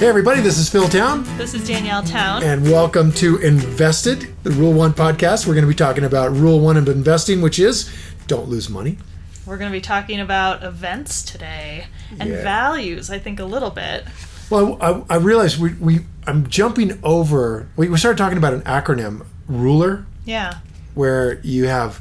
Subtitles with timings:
[0.00, 1.24] Hey, everybody, this is Phil Town.
[1.36, 2.42] This is Danielle Town.
[2.42, 5.46] And welcome to Invested, the Rule One podcast.
[5.46, 7.90] We're going to be talking about Rule One of investing, which is
[8.26, 8.96] don't lose money.
[9.44, 11.84] We're going to be talking about events today
[12.18, 12.42] and Yeah.
[12.42, 14.04] values, I think, a little bit.
[14.48, 17.68] Well, I, I realized we, we I'm jumping over.
[17.76, 20.60] We, we started talking about an acronym, ruler, Yeah.
[20.94, 22.00] where you have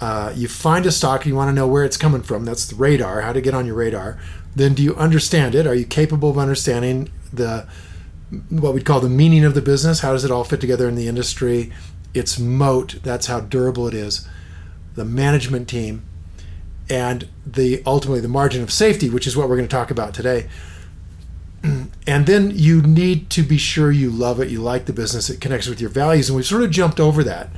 [0.00, 2.44] uh, you find a stock and you want to know where it's coming from.
[2.44, 3.20] That's the radar.
[3.20, 4.18] How to get on your radar.
[4.56, 5.66] Then, do you understand it?
[5.66, 7.66] Are you capable of understanding the
[8.50, 10.00] what we'd call the meaning of the business?
[10.00, 11.72] How does it all fit together in the industry?
[12.12, 12.96] Its moat.
[13.02, 14.26] That's how durable it is.
[14.94, 16.04] The management team,
[16.88, 20.14] and the ultimately the margin of safety, which is what we're going to talk about
[20.14, 20.48] today.
[22.08, 25.40] And then you need to be sure you love it, you like the business, it
[25.40, 27.50] connects with your values, and we've sort of jumped over that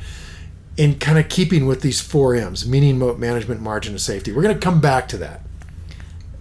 [0.79, 4.33] in kind of keeping with these four M's: meaning, moat, management, margin of safety.
[4.33, 5.43] We're going to come back to that,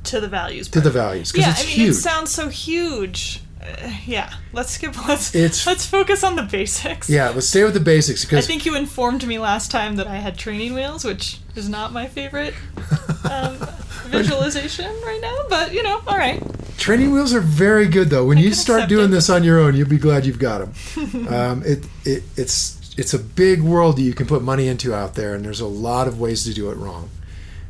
[0.07, 0.67] To the values.
[0.69, 1.89] to the values, because Yeah, it's I mean, huge.
[1.89, 3.41] it sounds so huge.
[3.61, 4.31] Uh, yeah.
[4.53, 4.95] Let's skip.
[5.07, 7.09] Let's It's- let's focus on the basics.
[7.09, 10.17] yeah, let's stay with the basics I think you informed me last time that I
[10.17, 12.53] had training wheels, which is not my favorite
[13.29, 13.57] um,
[14.05, 15.37] visualization right now.
[15.49, 16.41] But you know, all right.
[16.77, 18.25] training wheels are very good though.
[18.25, 19.11] When you start doing it.
[19.11, 21.27] this on your own, you'll be glad you've got them.
[21.33, 25.15] um, it, it it's it's a big world that you can put money into out
[25.15, 27.09] there, and there's a lot of ways to do it wrong,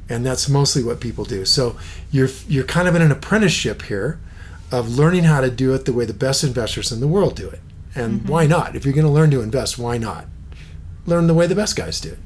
[0.09, 1.45] and that's mostly what people do.
[1.45, 1.77] So
[2.11, 4.19] you're you're kind of in an apprenticeship here
[4.71, 7.47] of learning how to do it the way the best investors in the world do
[7.49, 7.59] it.
[7.95, 8.29] And Mm-hmm.
[8.29, 8.75] why not?
[8.75, 10.25] If you're going to learn to invest, why not?
[11.05, 12.19] Learn the way the best guys do it.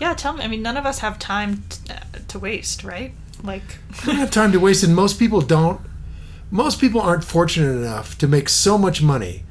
[0.00, 0.12] Yeah.
[0.14, 0.44] Tell me.
[0.44, 3.12] I mean, none of us have time t- uh, to waste, right?
[3.42, 3.62] Like.
[4.04, 5.80] We don't have time to waste, and most people don't.
[6.50, 9.44] Most people aren't fortunate enough to make so much money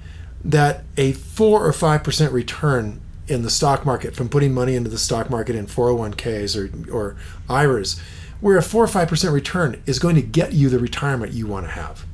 [0.44, 4.90] that a four or five percent return in the stock market from putting money into
[4.90, 7.16] the stock market in 401ks or or
[7.50, 8.00] IRAs,
[8.40, 11.48] where a four or five percent return is going to get you the retirement you
[11.48, 12.06] want to have.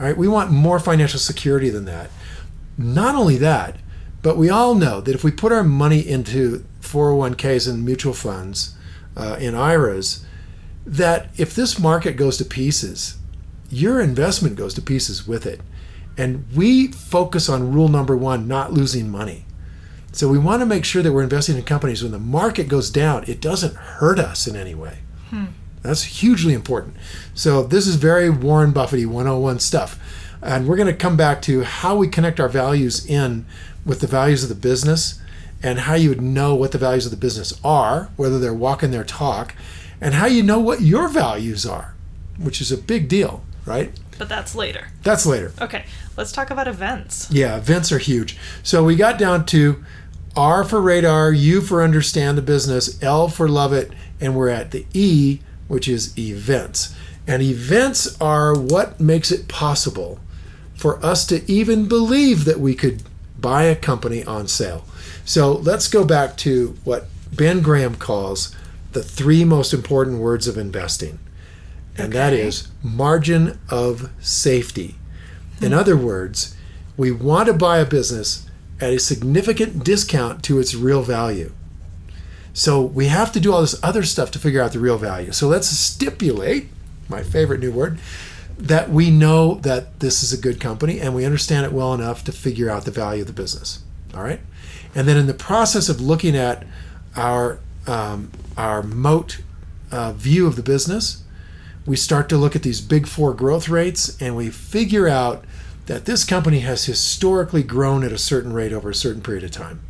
[0.00, 2.10] All right, we want more financial security than that.
[2.76, 3.76] Not only that,
[4.22, 8.76] but we all know that if we put our money into 401ks and mutual funds,
[9.18, 10.24] uh, in IRAs,
[10.86, 13.18] that if this market goes to pieces,
[13.68, 15.60] your investment goes to pieces with it.
[16.16, 19.44] And we focus on rule number one, not losing money.
[20.12, 22.90] So we want to make sure that we're investing in companies when the market goes
[22.90, 24.98] down, it doesn't hurt us in any way.
[25.30, 25.46] Hmm.
[25.82, 26.96] That's hugely important.
[27.34, 29.98] So this is very Warren Buffety 101 stuff.
[30.42, 33.44] And we're going to come back to how we connect our values in
[33.84, 35.20] with the values of the business
[35.62, 38.90] and how you would know what the values of the business are, whether they're walking
[38.90, 39.54] their talk,
[40.00, 41.94] and how you know what your values are,
[42.38, 43.92] which is a big deal, right?
[44.18, 44.88] But that's later.
[45.02, 45.52] That's later.
[45.60, 45.84] Okay.
[46.16, 47.30] Let's talk about events.
[47.30, 48.36] Yeah, events are huge.
[48.62, 49.84] So we got down to
[50.36, 54.72] R for radar, U for understand the business, L for love it, and we're at
[54.72, 56.94] the E, which is events.
[57.26, 60.18] And events are what makes it possible
[60.74, 63.02] for us to even believe that we could
[63.38, 64.84] buy a company on sale.
[65.24, 68.54] So let's go back to what Ben Graham calls
[68.92, 71.18] the three most important words of investing.
[71.98, 72.42] And that Okay.
[72.42, 74.96] is margin of safety.
[75.60, 76.54] In other words,
[76.96, 78.46] we want to buy a business
[78.80, 81.52] at a significant discount to its real value.
[82.52, 85.32] So we have to do all this other stuff to figure out the real value.
[85.32, 86.68] So let's stipulate,
[87.08, 87.98] my favorite new word,
[88.56, 92.24] that we know that this is a good company and we understand it well enough
[92.24, 93.82] to figure out the value of the business.
[94.14, 94.40] All right?
[94.94, 96.64] And then in the process of looking at
[97.16, 99.40] our um, our moat
[99.90, 101.22] uh, view of the business,
[101.88, 105.42] we start to look at these big four growth rates and we figure out
[105.86, 109.50] that this company has historically grown at a certain rate over a certain period of
[109.50, 109.80] time.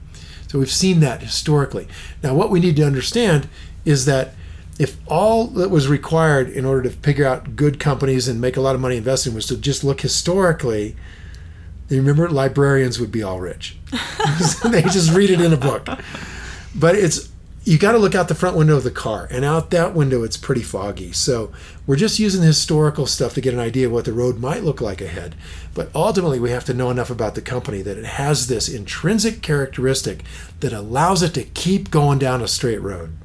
[0.47, 1.89] So we've seen that historically.
[2.23, 3.49] Now, what we need to understand
[3.85, 4.35] is that
[4.79, 8.61] if all that was required in order to figure out good companies and make a
[8.61, 10.95] lot of money investing was to just look historically,
[11.89, 13.77] you remember librarians would be all rich.
[14.65, 15.89] they just read it in a book.
[16.77, 17.29] But it's
[17.69, 20.23] you got to look out the front window of the car, and out that window
[20.23, 21.13] it's pretty foggy.
[21.13, 21.53] So
[21.89, 24.63] we're just using the historical stuff to get an idea of what the road might
[24.63, 25.35] look like ahead.
[25.73, 29.41] But ultimately, we have to know enough about the company that it has this intrinsic
[29.41, 30.23] characteristic
[30.61, 33.17] that allows it to keep going down a straight road.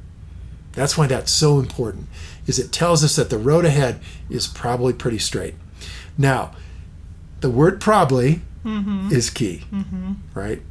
[0.72, 2.06] That's why that's so important.
[2.46, 4.00] Is it tells us that the road ahead
[4.30, 5.56] is probably pretty straight.
[6.16, 6.52] Now,
[7.40, 9.10] the word probably mm-hmm.
[9.12, 10.14] is key, mm-hmm.
[10.32, 10.62] right?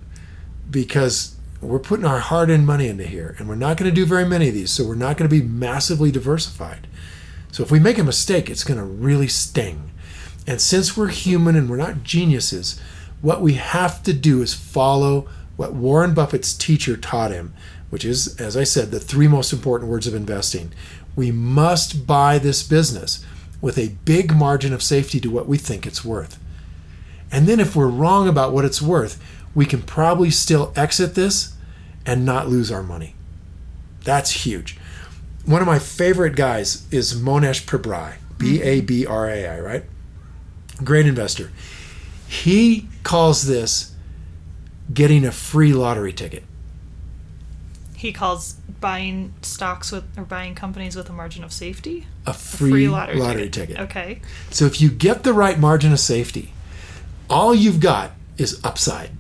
[0.68, 4.08] Because we're putting our hard earned money into here, and we're not going to do
[4.08, 6.88] very many of these, so we're not going to be massively diversified.
[7.54, 9.92] So if we make a mistake, it's going to really sting.
[10.48, 12.82] And since we're human and we're not geniuses,
[13.22, 17.54] what we have to do is follow what Warren Buffett's teacher taught him,
[17.92, 20.74] which is, as I said, the three most important words of investing.
[21.16, 23.24] We must buy this business
[23.62, 26.40] with a big margin of safety to what we think it's worth.
[27.32, 29.24] And then if we're wrong about what it's worth,
[29.54, 31.54] we can probably still exit this
[32.04, 33.14] and not lose our money.
[34.04, 34.80] That's huge.
[35.46, 39.84] One of my favorite guys is Mohnish Pabrai, B A B R A I, right?
[40.84, 41.52] Great investor.
[42.28, 43.94] He calls this
[44.94, 46.44] getting a free lottery ticket.
[47.96, 52.88] He calls buying stocks with or buying companies with a margin of safety A free,
[52.88, 53.80] lottery, ticket.
[53.80, 54.22] Okay.
[54.50, 56.54] So if you get the right margin of safety,
[57.30, 59.12] all you've got is upside.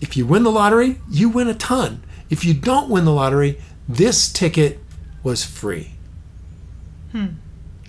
[0.00, 2.02] If you win the lottery, you win a ton.
[2.28, 4.78] If you don't win the lottery, this ticket
[5.26, 5.90] was free.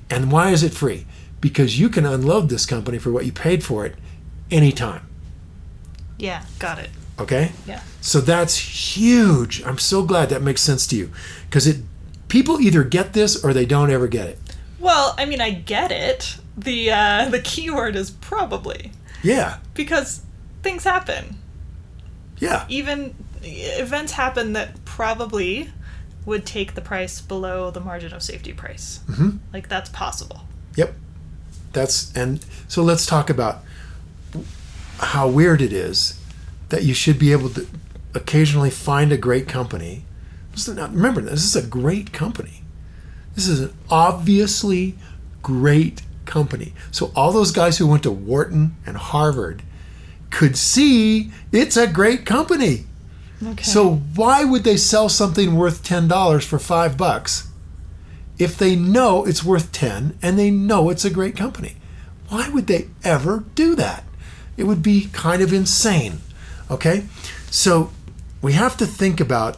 [0.09, 1.05] And why is it free?
[1.41, 3.95] Because you can unload this company for what you paid for it
[4.49, 5.05] anytime.
[6.17, 6.89] Yeah, got it.
[7.19, 7.51] Okay?
[7.67, 7.81] Yeah.
[8.01, 8.57] So that's
[8.97, 9.61] huge.
[9.63, 11.11] I'm so glad that makes sense to you
[11.49, 11.77] because it
[12.29, 14.39] people either get this or they don't ever get it.
[14.79, 16.37] Well, I mean, I get it.
[16.57, 18.91] The uh, the keyword is probably
[19.23, 19.57] Yeah.
[19.73, 20.21] because
[20.63, 21.37] things happen.
[22.39, 22.65] Yeah.
[22.69, 23.13] Even
[23.43, 25.69] events happen that probably
[26.27, 28.99] would take the price below the margin of safety price.
[29.09, 29.39] Mhm.
[29.53, 30.43] Like that's possible.
[30.75, 30.93] Yep.
[31.73, 33.63] That's and so let's talk about
[34.99, 36.19] how weird it is
[36.69, 37.65] that you should be able to
[38.13, 40.03] occasionally find a great company.
[40.67, 42.63] Not- Remember, this is a great company.
[43.35, 44.95] This is an obviously
[45.43, 46.73] great company.
[46.91, 49.61] So all those guys who went to Wharton and Harvard
[50.31, 52.86] could see it's a great company.
[53.43, 53.63] Okay.
[53.63, 57.49] So why would they sell something worth ten dollars for five bucks
[58.39, 61.75] if they know it's worth ten and they know it's a great company?
[62.29, 64.03] Why would they ever do that?
[64.57, 66.19] It would be kind of insane.
[66.69, 67.05] Okay?
[67.49, 67.91] So
[68.41, 69.57] we have to think about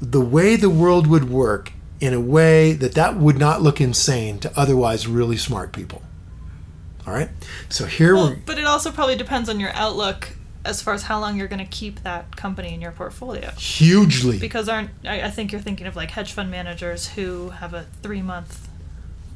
[0.00, 4.38] the way the world would work in a way that that would not look insane
[4.38, 6.02] to otherwise really smart people.
[7.06, 7.28] All right?
[7.68, 10.30] So here Well, we're but it also probably depends on your outlook
[10.64, 13.50] as far as how long you're going to keep that company in your portfolio.
[13.52, 17.72] hugely Because aren't I, I think you're thinking of like hedge fund managers who have
[17.74, 18.68] a three month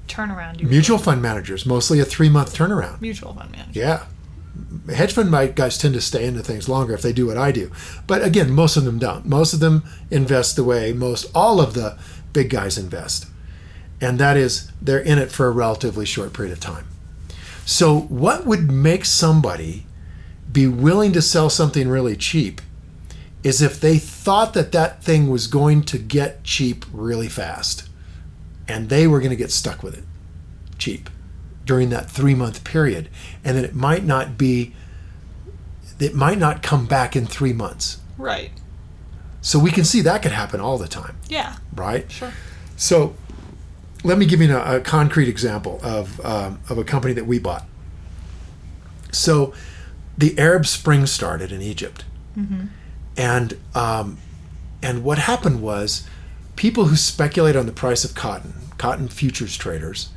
[0.09, 0.63] turnaround.
[0.63, 3.01] mutual fund managers, mostly a 3-month turnaround.
[3.01, 3.81] mutual fund manager.
[3.81, 4.05] Yeah.
[4.95, 7.73] Hedge fund guys tend to stay into things longer if they do what I do.
[8.07, 9.25] But again, most of them don't.
[9.25, 11.99] Most of them invest the way most all of the
[12.33, 13.27] big guys invest.
[14.01, 16.87] And that is they're in it for a relatively short period of time.
[17.65, 19.87] So, what would make somebody
[20.55, 22.63] be willing to sell something really cheap
[23.43, 27.89] is if they thought that that thing was going to get cheap really fast
[28.67, 30.05] and they were going to get stuck with it
[30.79, 31.11] cheap
[31.67, 33.09] during that three month period
[33.45, 34.73] and that it might not be
[35.99, 38.53] it might not come back in three months Right.
[39.41, 41.57] so we can see that could happen all the time Yeah.
[41.75, 42.33] right Sure.
[42.77, 43.15] so
[44.05, 47.39] let me give you a, a concrete example of, um, of a company that we
[47.41, 47.67] bought
[49.13, 49.53] so
[50.17, 52.05] the arab spring started in egypt
[53.17, 54.19] and um,
[54.83, 56.07] and what happened was
[56.57, 60.11] people who speculate on the price of cotton cotton futures traders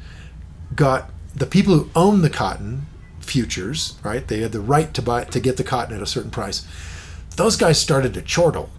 [0.76, 2.88] got the people who own the cotton
[3.20, 4.28] futures, right?
[4.28, 6.66] They had the right to buy to get the cotton at a certain price.
[7.36, 8.70] Those guys started to chortle.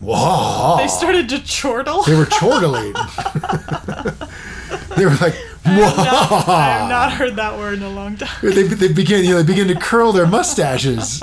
[0.00, 0.76] Whoa!
[0.78, 2.02] They started to chortle.
[2.04, 2.92] They were chortling.
[4.96, 5.36] they were like,
[5.70, 8.28] have, not, I have not heard that word in a long time.
[8.42, 11.22] They, they begin, you know, they begin to curl their mustaches.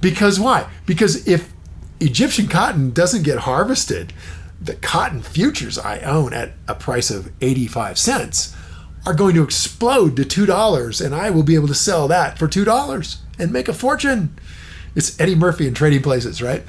[0.00, 0.68] Because why?
[0.86, 1.52] Because if
[2.00, 4.12] Egyptian cotton doesn't get harvested,
[4.60, 8.54] the cotton futures I own at a price of 85 cents
[9.04, 12.48] are going to explode to $2 and I will be able to sell that for
[12.48, 14.36] $2 and make a fortune.
[14.94, 16.64] It's Eddie Murphy in trading places, right?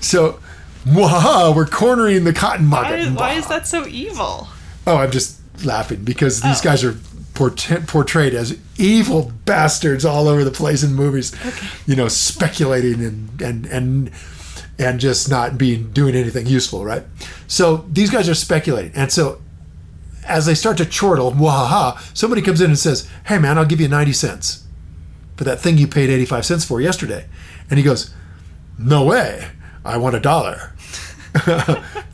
[0.00, 0.40] So,
[0.86, 3.00] wow, we're cornering the cotton Why market.
[3.00, 4.48] is, why is that so evil?
[4.86, 6.64] Oh, I'm just laughing because these Oh.
[6.64, 6.96] guys are
[7.34, 11.32] portray- portrayed as evil bastards all over the place in movies.
[11.46, 11.66] Okay.
[11.86, 14.10] You know, speculating and and and
[14.78, 17.04] and just not being doing anything useful, right?
[17.46, 19.40] So these guys are speculating, and so
[20.26, 23.80] as they start to chortle, wahaha, somebody comes in and says, "Hey, man, I'll give
[23.80, 24.64] you ninety cents
[25.36, 27.26] for that thing you paid eighty-five cents for yesterday,"
[27.70, 28.10] and he goes,
[28.78, 29.48] "No way,
[29.84, 30.71] I want a dollar."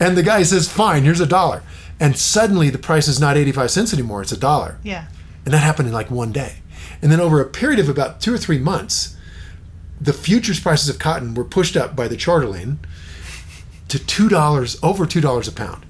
[0.01, 1.63] and the guy says, "Fine, here's a dollar."
[2.01, 4.79] And suddenly the price is not 85 cents anymore, it's a dollar.
[4.83, 5.07] Yeah.
[5.45, 6.57] And that happened in like one day.
[7.03, 9.17] And then over a period of about 2 or 3 months,
[10.01, 12.79] the futures prices of cotton were pushed up by the chortling
[13.89, 15.85] to $2 over $2 a pound.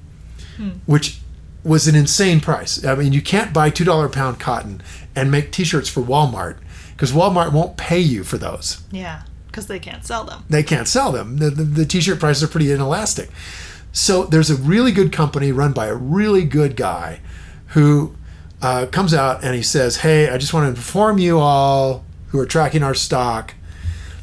[0.56, 0.70] Hmm.
[0.86, 1.20] Which
[1.64, 2.82] was an insane price.
[2.84, 4.80] I mean, you can't buy $2 a pound cotton
[5.14, 6.56] and make t-shirts for Walmart
[6.92, 9.22] because Walmart won't pay you for those Yeah.
[9.58, 10.44] Because they can't sell them.
[10.48, 11.38] they can't sell them.
[11.38, 13.28] The, the, the t-shirt prices are pretty inelastic.
[13.90, 17.18] So there's a really good company run by a really good guy
[17.68, 18.14] who
[18.62, 22.38] uh, comes out and he says, Hey, I just want to inform you all who
[22.38, 23.54] are tracking our stock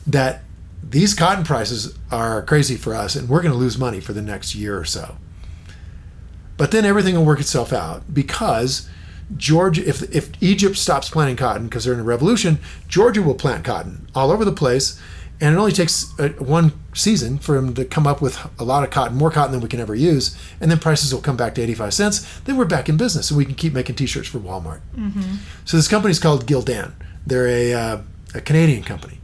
[0.07, 0.43] that
[0.81, 4.21] these cotton prices are crazy for us and we're going to lose money for the
[4.21, 5.17] next year or so.
[6.55, 8.89] But then everything will work itself out because
[9.35, 13.65] Georgia, if, if Egypt stops planting cotton because they're in a revolution, Georgia will plant
[13.65, 14.99] cotton all over the place.
[15.41, 18.83] And it only takes a, one season for them to come up with a lot
[18.83, 20.37] of cotton, more cotton than we can ever use.
[20.61, 22.39] And then prices will come back to 85 cents.
[22.41, 24.79] Then we're back in business and we can keep making t shirts for Walmart.
[24.95, 25.35] Mm-hmm.
[25.65, 26.93] So this company is called Gildan.
[27.27, 28.01] They're a, uh,
[28.33, 29.19] a Canadian company.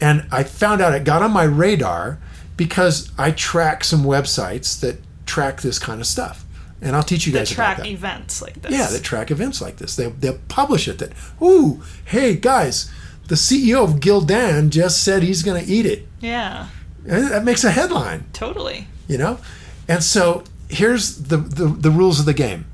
[0.00, 2.18] And I found out it got on my radar
[2.56, 6.44] because I track some websites that track this kind of stuff.
[6.82, 7.90] And I'll teach you guys track about that.
[7.90, 8.72] Track events like this.
[8.72, 9.96] Yeah, that track events like this.
[9.96, 12.90] They, they'll publish it that, ooh, hey guys,
[13.28, 16.06] the CEO of Gildan just said he's going to eat it.
[16.20, 16.68] Yeah,
[17.04, 18.86] that makes a headline, totally.
[19.08, 19.38] you know?
[19.88, 22.66] And so here's the, the, the rules of the game.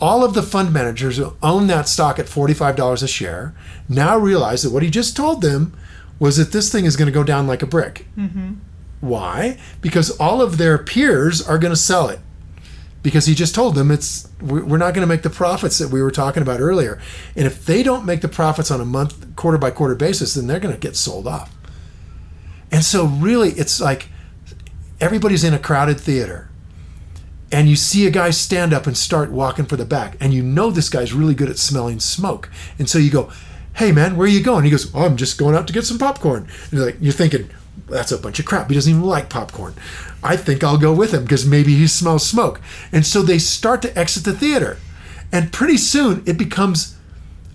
[0.00, 3.54] All of the fund managers who own that stock at $45 a share
[3.88, 5.76] now realize that what he just told them
[6.18, 8.06] was that this thing is going to go down like a brick.
[8.16, 8.54] Mm-hmm.
[9.00, 9.58] Why?
[9.80, 12.20] Because all of their peers are going to sell it.
[13.04, 15.90] Because he just told them it's we- we're not going to make the profits that
[15.90, 16.98] we were talking about earlier.
[17.36, 20.48] And if they don't make the profits on a month, quarter by quarter basis, then
[20.48, 21.54] they're going to get sold off.
[22.72, 24.08] And so, really, it's like
[25.00, 26.48] everybody's in a crowded theater.
[27.52, 30.16] And you see a guy stand up and start walking for the back.
[30.18, 32.50] And you know this guy's really good at smelling smoke.
[32.80, 33.30] And so you go
[33.74, 34.64] hey man where are you going?
[34.64, 36.48] He goes oh, i'm just going out to get some popcorn.
[36.64, 37.50] And you're like you're thinking
[37.88, 39.74] that's a bunch of crap he doesn't even like popcorn
[40.22, 42.60] i think i'll go with him because maybe he smells smoke
[42.92, 44.78] and so they start to exit the theater
[45.32, 46.96] and pretty soon it becomes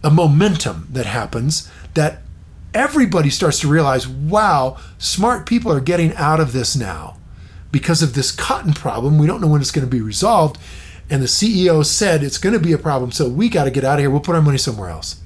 [0.03, 2.21] a momentum that happens that
[2.73, 7.17] everybody starts to realize wow smart people are getting out of this now
[7.71, 9.17] because of this cotton problem.
[9.17, 10.57] We don't know when it's going to be resolved.
[11.09, 13.83] And the CEO said it's going to be a problem, so we got to get
[13.83, 14.09] out of here.
[14.09, 15.18] We'll put our money somewhere else.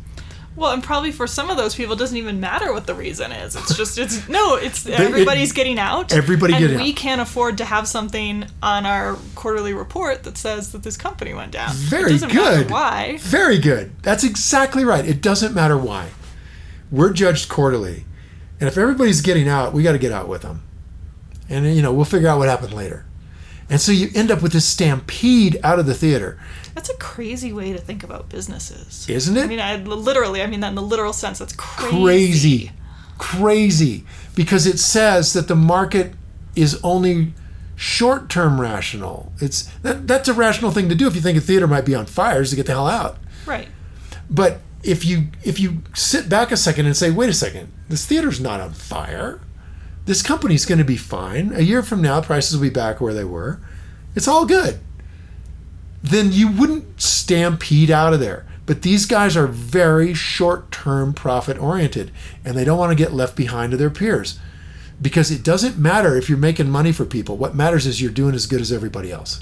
[0.55, 3.31] Well, and probably for some of those people, it doesn't even matter what the reason
[3.31, 3.55] is.
[3.55, 6.13] It's just, it's no, it's everybody's getting out.
[6.13, 6.95] Everybody and getting we out.
[6.95, 11.51] can't afford to have something on our quarterly report that says that this company went
[11.51, 11.73] down.
[11.73, 12.67] Very it doesn't good.
[12.67, 13.17] Matter why?
[13.21, 13.91] Very good.
[14.03, 15.05] That's exactly right.
[15.05, 16.09] It doesn't matter why.
[16.91, 18.05] We're judged quarterly.
[18.59, 20.63] And if everybody's getting out, we got to get out with them.
[21.49, 23.05] And, you know, we'll figure out what happened later.
[23.69, 26.39] And so you end up with this stampede out of the theater,
[26.75, 29.07] That's a crazy way to think about businesses.
[29.09, 29.43] isn't it?
[29.43, 31.39] I mean, I literally, I mean that in the literal sense.
[31.39, 31.91] That's crazy.
[32.01, 32.71] crazy
[33.19, 34.03] crazy
[34.35, 36.13] because it says that the market
[36.55, 37.31] is only
[37.75, 41.67] short-term rational it's that, that's a rational thing to do if you think a theater
[41.67, 43.67] might be on fire is to get the hell out Right.
[44.29, 48.05] but if you if you sit back a second and say wait a second this
[48.05, 49.39] theater's not on fire
[50.05, 53.13] this company's going to be fine a year from now prices will be back where
[53.13, 53.59] they were
[54.15, 54.79] it's all good
[56.03, 62.11] then you wouldn't stampede out of there but these guys are very short-term profit oriented
[62.45, 64.37] and they don't want to get left behind to their peers
[65.01, 68.35] because it doesn't matter if you're making money for people what matters is you're doing
[68.35, 69.41] as good as everybody else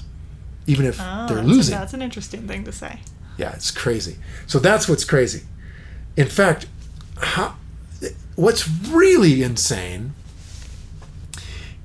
[0.66, 3.00] even if Oh, they're that's, losing that's an interesting thing to say.
[3.36, 4.18] yeah, it's crazy.
[4.46, 5.42] So that's what's crazy.
[6.16, 6.66] In fact,
[7.16, 7.56] how,
[8.36, 10.14] what's really insane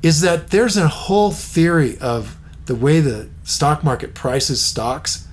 [0.04, 5.28] is that there's a whole theory of the way the stock market prices stocks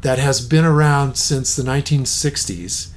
[0.00, 2.90] that has been around since the 1960s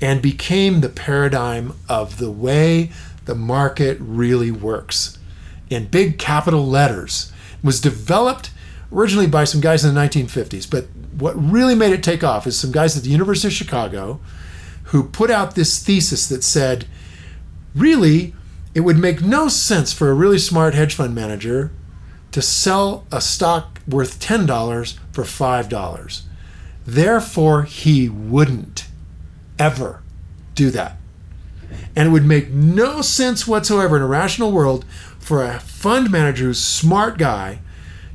[0.00, 2.90] and became the paradigm of the way
[3.24, 5.18] the market really works.
[5.70, 8.50] In big capital letters It was developed
[8.92, 10.86] originally by some guys in the 1950s but
[11.18, 14.20] what really made it take off is some guys at the university of chicago
[14.84, 16.86] who put out this thesis that said
[17.74, 18.34] really
[18.74, 21.70] it would make no sense for a really smart hedge fund manager
[22.32, 26.22] to sell a stock worth $10 for $5
[26.86, 28.86] therefore he wouldn't
[29.58, 30.02] ever
[30.54, 30.96] do that.
[31.94, 34.84] And it would make no sense whatsoever in a rational world
[35.18, 37.60] for a fund manager who's smart guy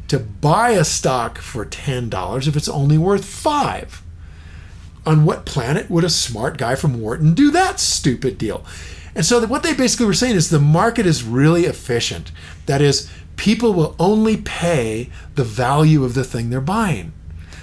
[0.08, 4.04] to buy a stock for $10 if it's only worth 5
[5.06, 8.66] on what planet would a smart guy from Wharton do that stupid deal?
[9.18, 12.32] And so what they basically were saying is the market is really efficient.
[12.68, 17.14] That is, people will only pay the value of the thing they're buying.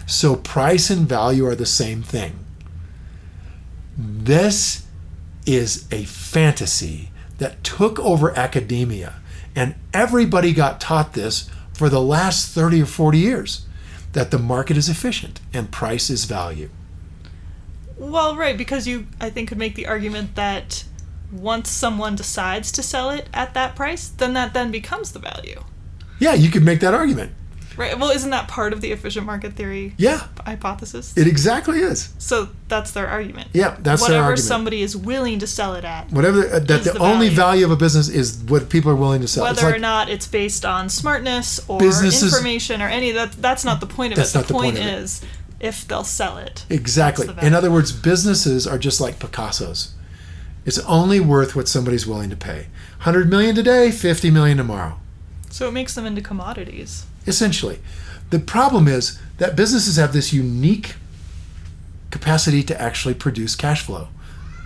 [0.04, 2.44] So price and value are the same thing.
[3.96, 4.84] This
[5.46, 9.14] is a fantasy that took over academia,
[9.54, 13.66] and everybody got taught this for the last 30 or 40 years
[14.12, 16.70] that the market is efficient and price is value.
[17.96, 20.84] Well, right, because you, I think, could make the argument that
[21.34, 25.62] once someone decides to sell it at that price, then that then becomes the value.
[26.18, 27.32] Yeah, you could make that argument.
[27.76, 27.98] Right.
[27.98, 31.12] Well, isn't that part of the efficient market theory Yeah, hypothesis?
[31.16, 32.10] it exactly is.
[32.18, 33.48] so that's their argument.
[33.52, 34.38] Yeah, that's their Whatever argument.
[34.46, 37.34] somebody is willing to sell it at, Whatever uh, that the, the only value.
[37.36, 39.42] value of a business is what people are willing to sell.
[39.42, 43.80] whether like or not it's based on smartness or information or any that that's not
[43.80, 44.38] the point of That's it.
[44.38, 45.20] not the point, point is
[45.58, 46.64] if they'll sell it.
[46.70, 47.28] exactly.
[47.42, 49.90] In other words, businesses are just like Picassos.
[50.64, 52.66] It's only worth what somebody's willing to pay.
[52.98, 54.98] 100 million today, 50 million tomorrow.
[55.50, 57.06] So it makes them into commodities.
[57.26, 57.78] essentially.
[58.30, 60.96] The problem is that businesses have this unique
[62.10, 64.08] capacity to actually produce cash flow.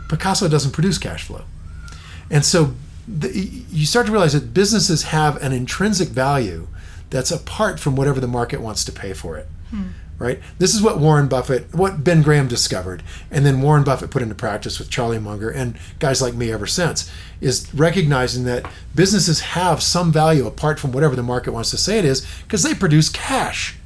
[0.08, 1.44] Picasso doesn't produce cash flow.
[2.30, 2.74] And so
[3.06, 3.30] the,
[3.70, 6.68] you start to realize that businesses have an intrinsic value
[7.10, 9.48] that's apart from whatever the market wants to pay for it.
[9.70, 9.88] Hmm.
[10.18, 10.40] Right?
[10.58, 14.34] This is what Warren Buffett, what Ben Graham discovered, and then Warren Buffett put into
[14.34, 17.08] practice with Charlie Munger and guys like me ever since,
[17.40, 22.00] is recognizing that businesses have some value apart from whatever the market wants to say
[22.00, 23.76] it is because they produce cash.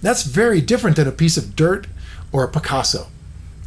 [0.00, 1.86] That's very different than a piece of dirt
[2.32, 3.06] or a Picasso.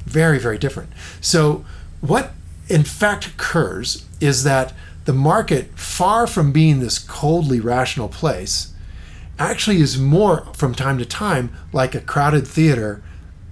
[0.06, 0.90] Very, very different.
[1.22, 1.64] So,
[2.02, 2.34] what
[2.68, 4.74] in fact occurs is that
[5.06, 8.74] the market, far from being this coldly rational place,
[9.38, 13.04] actually is more from time to time like a crowded theater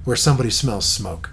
[0.04, 1.30] where somebody smells smoke.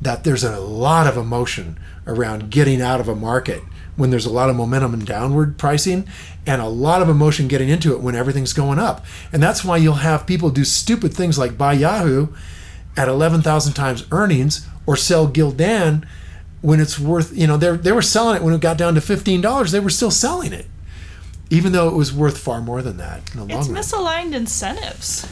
[0.00, 3.62] That there's a lot of emotion around getting out of a market
[3.96, 6.08] when there's a lot of momentum and downward pricing
[6.46, 9.04] and a lot of emotion getting into it when everything's going up.
[9.32, 12.28] And that's why you'll have people do stupid things like buy Yahoo
[12.96, 16.06] at 11,000 times earnings or sell Gildan
[16.62, 19.00] when it's worth, you know, they they were selling it when it got down to
[19.00, 20.66] $15, they were still selling it.
[21.50, 23.76] Even though it was worth far more than that in the long It's run.
[23.82, 25.26] misaligned incentives.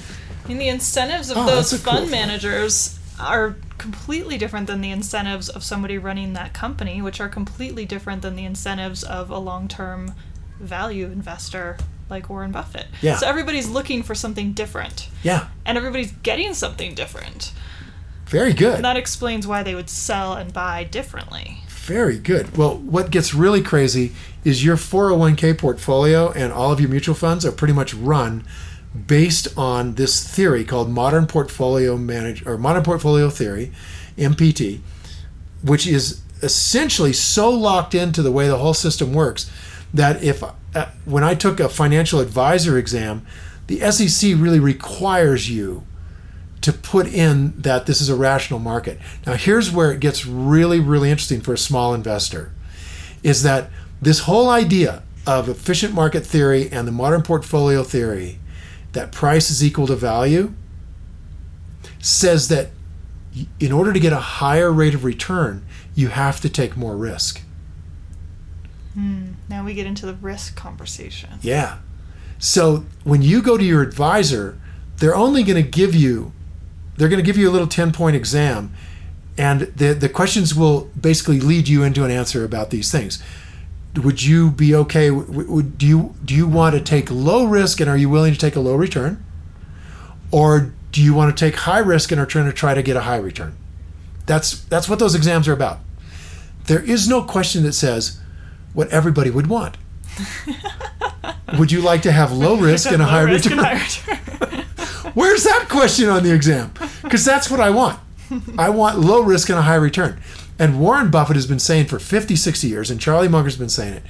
[0.44, 4.80] I mean, the incentives of Oh, those a cool fund managers are completely different than
[4.80, 9.30] the incentives of somebody running that company, which are completely different than the incentives of
[9.30, 10.14] a long term
[10.58, 11.76] value investor
[12.10, 12.86] like Warren Buffett.
[13.02, 13.16] Yeah.
[13.16, 17.52] So everybody's looking for something different, yeah, and everybody's getting something different.
[18.26, 18.76] very good.
[18.76, 21.58] And that explains why they would sell and buy differently.
[21.68, 22.56] Very good.
[22.56, 24.12] Well, what gets really crazy
[24.48, 28.42] is your 401k portfolio and all of your mutual funds are pretty much run
[29.06, 33.70] based on this theory called modern portfolio manage or modern portfolio theory,
[34.16, 34.80] MPT,
[35.62, 39.50] which is essentially so locked into the way the whole system works
[39.92, 43.26] that if uh, when I took a financial advisor exam,
[43.66, 45.84] the SEC really requires you
[46.62, 48.98] to put in that this is a rational market.
[49.26, 52.50] Now, here's where it gets really, really interesting for a small investor
[53.22, 58.38] is that this whole idea of efficient market theory and the modern portfolio theory
[58.92, 60.54] that price is equal to value
[61.98, 62.70] says that
[63.60, 67.42] in order to get a higher rate of return, you have to take more risk.
[68.94, 71.38] Hmm, now we get into the risk conversation.
[71.42, 71.78] Yeah.
[72.38, 74.58] So when you go to your advisor,
[74.96, 76.32] they're only going to give you
[76.96, 78.74] they're going to give you a little 10 point exam
[79.36, 83.22] and the the questions will basically lead you into an answer about these things.
[83.96, 87.90] Would you be okay would do you do you want to take low risk and
[87.90, 89.24] are you willing to take a low return?
[90.30, 92.96] Or do you want to take high risk and are trying to try to get
[92.96, 93.56] a high return?
[94.26, 95.80] That's that's what those exams are about.
[96.66, 98.20] There is no question that says
[98.72, 99.76] what everybody would want.
[101.58, 103.58] Would you like to have low risk and a high return?
[103.58, 104.64] high return.
[105.14, 106.72] Where's that question on the exam?
[107.02, 107.98] Because that's what I want.
[108.58, 110.20] I want low risk and a high return.
[110.58, 113.94] And Warren Buffett has been saying for 50, 60 years, and Charlie Munger's been saying
[113.94, 114.02] it,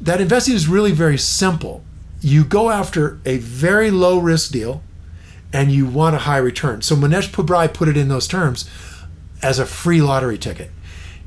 [0.00, 1.82] that investing is really very simple.
[2.20, 4.82] You go after a very low risk deal
[5.52, 6.82] and you want a high return.
[6.82, 8.68] So Mohnish Pabrai put it in those terms
[9.42, 10.70] as a free lottery ticket.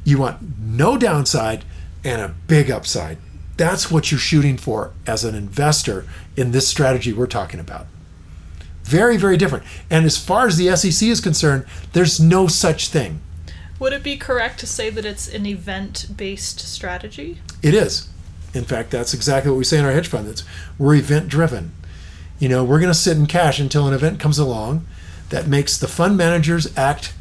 [0.04, 1.66] You want no downside
[2.04, 3.18] and a big upside.
[3.58, 7.88] That's what you're shooting for as an investor in this strategy we're talking about.
[8.84, 9.64] Very, very different.
[9.90, 13.22] And as far as the SEC is concerned, there's no such thing.
[13.80, 17.40] Would it be correct to say that it's an event based strategy?
[17.62, 18.08] It is.
[18.54, 20.30] In fact, that's exactly what we say in our hedge fund.
[20.30, 20.44] It's
[20.78, 21.74] we're event driven.
[22.40, 24.86] You know, we're going to sit in cash until an event comes along
[25.30, 27.14] that makes the fund managers act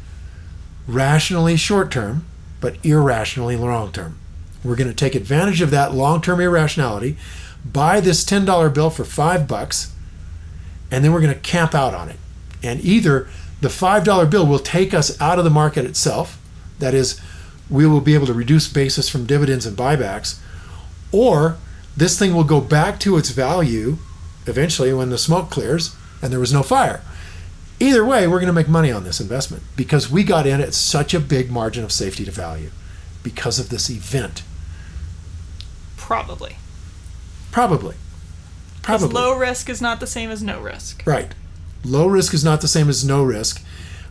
[0.87, 2.25] rationally short term,
[2.61, 4.17] but irrationally long term.
[4.63, 7.17] We're going to take advantage of that long term irrationality,
[7.65, 9.93] buy this $10 bill for five bucks,
[10.89, 12.17] and then we're going to camp out on it.
[12.63, 13.27] And either
[13.61, 16.41] the $5 bill will take us out of the market itself,
[16.79, 17.19] that is,
[17.69, 20.39] we will be able to reduce basis from dividends and buybacks,
[21.11, 21.57] or
[21.95, 23.97] this thing will go back to its value
[24.47, 27.01] eventually when the smoke clears and there was no fire.
[27.79, 30.73] Either way, we're going to make money on this investment because we got in at
[30.73, 32.71] such a big margin of safety to value
[33.23, 34.43] because of this event.
[35.97, 36.57] Probably.
[37.51, 37.95] Probably.
[38.81, 39.09] Probably.
[39.09, 41.03] Low risk is not the same as no risk.
[41.05, 41.33] Right.
[41.83, 43.63] Low risk is not the same as no risk,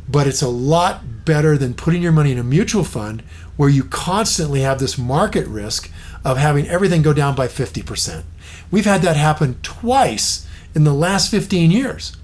[0.08, 3.22] but it's a lot better than putting your money in a mutual fund
[3.56, 5.90] where you constantly have this market risk
[6.24, 8.24] of having everything go down by 50%.
[8.70, 12.16] We've had that happen twice in the last 15 years.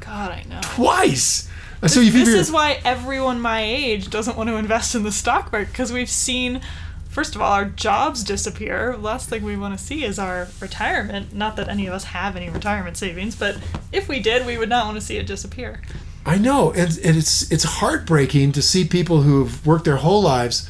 [0.00, 0.60] God, I know.
[0.62, 1.48] Twice.
[1.48, 5.02] Uh, this, so you this is why everyone my age doesn't want to invest in
[5.02, 6.60] the stock market because we've seen,
[7.08, 8.96] first of all, our jobs disappear.
[8.96, 11.32] Last thing we want to see is our retirement.
[11.32, 13.56] Not that any of us have any retirement savings, but
[13.92, 15.80] if we did, we would not want to see it disappear.
[16.26, 20.68] I know, and, and it's it's heartbreaking to see people who've worked their whole lives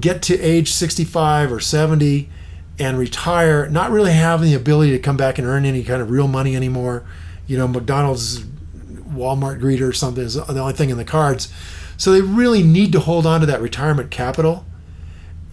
[0.00, 2.30] get to age 65 or 70
[2.78, 6.10] and retire, not really having the ability to come back and earn any kind of
[6.10, 7.04] real money anymore.
[7.46, 11.52] You know, McDonald's, Walmart greeter or something is the only thing in the cards.
[11.96, 14.66] So they really need to hold on to that retirement capital.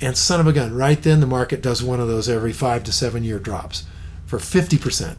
[0.02, 2.84] And son of a gun, right then the market does one of those every five
[2.86, 3.86] to seven year drops
[4.26, 5.16] for 50%.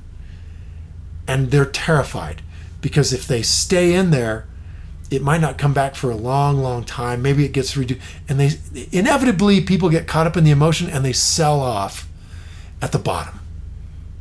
[1.27, 2.43] And they're terrified
[2.85, 4.47] because if they stay in there,
[5.11, 7.23] it might not come back for a long, long time.
[7.23, 8.03] Maybe it gets reduced.
[8.29, 8.51] And they
[8.93, 12.07] inevitably people get caught up in the emotion and they sell off
[12.83, 13.41] at the bottom.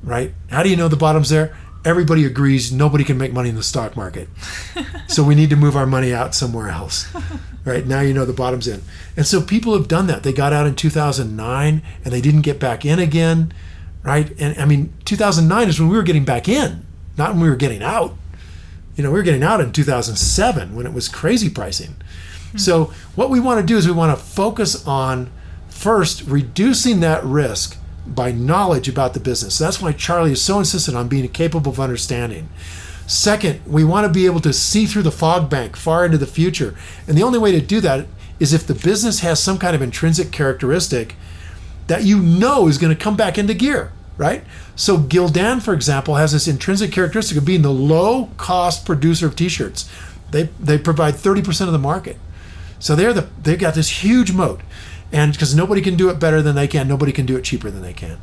[0.02, 0.34] Right?
[0.50, 1.54] How do you know the bottom's there?
[1.84, 4.30] Everybody agrees nobody can make money in the stock market.
[5.10, 7.14] so we need to move our money out somewhere else.
[7.66, 7.88] Right?
[7.88, 8.82] Now you know the bottom's in.
[9.16, 10.24] And so people have done that.
[10.24, 13.54] They got out in 2009 and they didn't get back in again.
[14.04, 14.38] Right?
[14.38, 16.86] And I mean, 2009 is when we were getting back in,
[17.18, 18.18] not when we were getting out
[18.96, 21.96] you know, we were getting out in 2007 when it was crazy pricing.
[22.56, 25.32] So, what we want to do is we want to focus on
[25.70, 29.58] first reducing that risk by knowledge about the business.
[29.58, 32.50] That's why Charlie is so insistent on being capable of understanding.
[33.08, 36.28] Second, we want to be able to see through the fog bank far into the
[36.28, 36.76] future.
[37.08, 38.06] And the only way to do that
[38.40, 41.16] is if the business has some kind of intrinsic characteristic
[41.88, 44.44] that you know is going to come back into gear, right?
[44.76, 49.36] So Gildan, for example, has this intrinsic characteristic of being the low cost producer of
[49.36, 49.90] t-shirts.
[50.32, 52.18] They they provide 30% of the market.
[52.80, 54.62] So they're the they've got this huge moat.
[55.12, 57.70] And because nobody can do it better than they can, nobody can do it cheaper
[57.70, 58.18] than they can.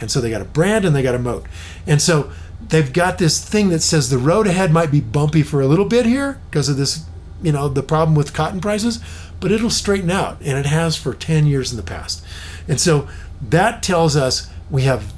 [0.00, 1.46] And so they got a brand and they got a moat.
[1.84, 2.30] And so
[2.68, 5.84] they've got this thing that says the road ahead might be bumpy for a little
[5.84, 7.04] bit here because of this,
[7.42, 9.00] you know, the problem with cotton prices,
[9.40, 10.40] but it'll straighten out.
[10.40, 12.24] And it has for 10 years in the past.
[12.68, 13.08] And so
[13.42, 15.12] that tells us we have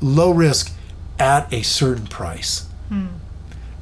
[0.00, 0.72] low risk
[1.18, 2.66] at a certain price.
[2.88, 3.06] Hmm.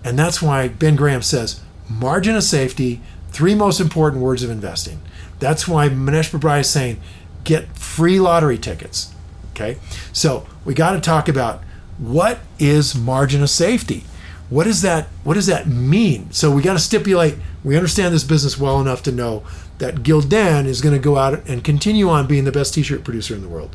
[0.04, 3.00] And that's why Ben Graham says margin of safety,
[3.30, 5.00] three most important words of investing.
[5.38, 7.00] That's why Mohnish Pabrai is saying
[7.44, 9.12] get free lottery tickets.
[9.52, 9.78] Okay?
[10.12, 11.62] So we got to talk about
[11.98, 14.04] what is margin of safety?
[14.48, 16.30] What does that what does that mean?
[16.30, 19.44] So we got to stipulate we understand this business well enough to know
[19.78, 23.34] that Gildan is going to go out and continue on being the best t-shirt producer
[23.34, 23.74] in the world.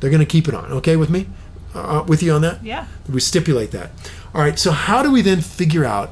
[0.00, 0.70] They're going to keep it on.
[0.72, 1.26] Okay with me?
[1.74, 2.64] Uh, with you on that?
[2.64, 2.86] Yeah.
[3.08, 3.90] We stipulate that.
[4.34, 4.58] All right.
[4.58, 6.10] So how do we then figure out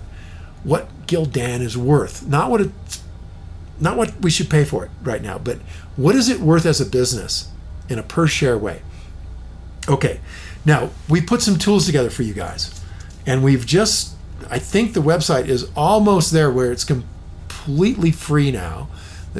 [0.64, 2.26] what Gildan is worth?
[2.26, 3.02] Not what it's,
[3.80, 5.58] not what we should pay for it right now, but
[5.96, 7.50] what is it worth as a business
[7.88, 8.82] in a per share way?
[9.88, 10.20] Okay.
[10.64, 12.82] Now we put some tools together for you guys,
[13.24, 14.14] and we've just.
[14.50, 18.88] I think the website is almost there where it's completely free now.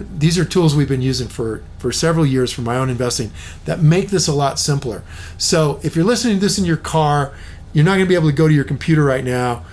[0.03, 3.31] These are tools we've been using for, for several years for my own investing
[3.65, 5.03] that make this a lot simpler.
[5.39, 7.35] So if you're listening to this in your car,
[7.73, 9.65] you're not going to be able to go to your computer right now,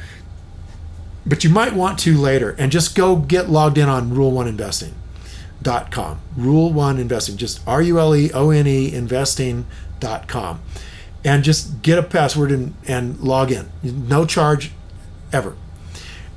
[1.25, 4.47] but you might want to later and just go get logged in on Rule One
[4.47, 6.19] Investing.com.
[6.35, 10.61] Rule One Investing, just R U L E O N E investing.com.
[11.25, 13.69] And just get a password and, and log in.
[13.81, 14.71] No charge
[15.31, 15.55] ever.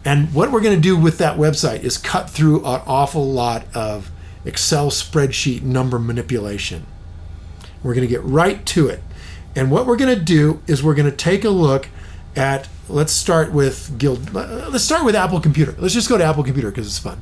[0.06, 3.64] And what we're going to do with that website is cut through an awful lot
[3.74, 4.12] of
[4.44, 6.86] Excel spreadsheet number manipulation.
[7.82, 9.02] We're going to get right to it.
[9.56, 11.88] And what we're going to do is we're going to take a look
[12.36, 15.74] at let's start with Guild let's start with Apple Computer.
[15.76, 17.20] Let's just go to Apple Computer because it's fun.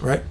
[0.00, 0.22] Right?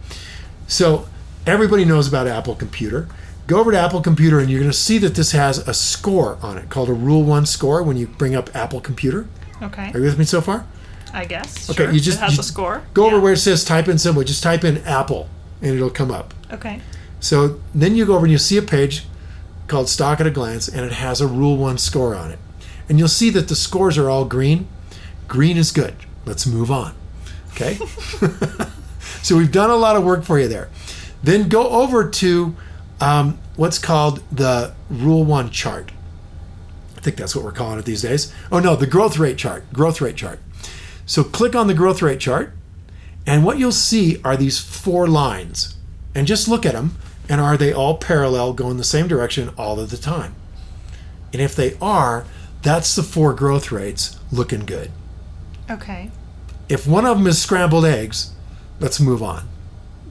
[0.67, 1.07] So
[1.45, 3.09] everybody knows about Apple Computer.
[3.47, 6.37] Go over to Apple Computer and you're going to see that this has a score
[6.41, 9.27] on it called a Rule 1 score when you bring up Apple Computer.
[9.61, 9.91] Okay.
[9.93, 10.65] Are you with me so far?
[11.13, 11.69] I guess.
[11.69, 11.91] Okay, Sure.
[11.91, 12.82] you just it has you a score.
[12.93, 14.23] Go over where it says type in symbol.
[14.23, 15.30] Just type in Apple,
[15.62, 16.34] and it'll come up.
[16.52, 16.82] Okay.
[17.19, 19.06] So then you go over and you see a page
[19.67, 22.39] called Stock at a Glance, and it has a Rule One score on it,
[22.89, 24.67] and you'll see that the scores are all green.
[25.28, 25.95] Green is good.
[26.26, 26.93] Let's move on.
[27.52, 27.76] Okay.
[29.21, 30.69] so we've done a lot of work for you there.
[31.21, 32.56] Then go over to
[32.99, 35.91] um, what's called the Rule One chart.
[36.97, 38.34] I think that's what we're calling it these days.
[38.52, 39.71] Oh no, the growth rate chart.
[39.73, 40.39] Growth rate chart.
[41.05, 42.53] So click on the growth rate chart,
[43.25, 45.75] and what you'll see are these four lines.
[46.15, 49.79] And just look at them, and are they all parallel, going the same direction all
[49.79, 50.35] of the time?
[51.31, 52.25] And if they are,
[52.63, 54.89] That's the four growth rates looking good.
[55.69, 56.09] Okay.
[56.69, 58.31] If one of them is scrambled eggs,
[58.79, 59.47] let's move on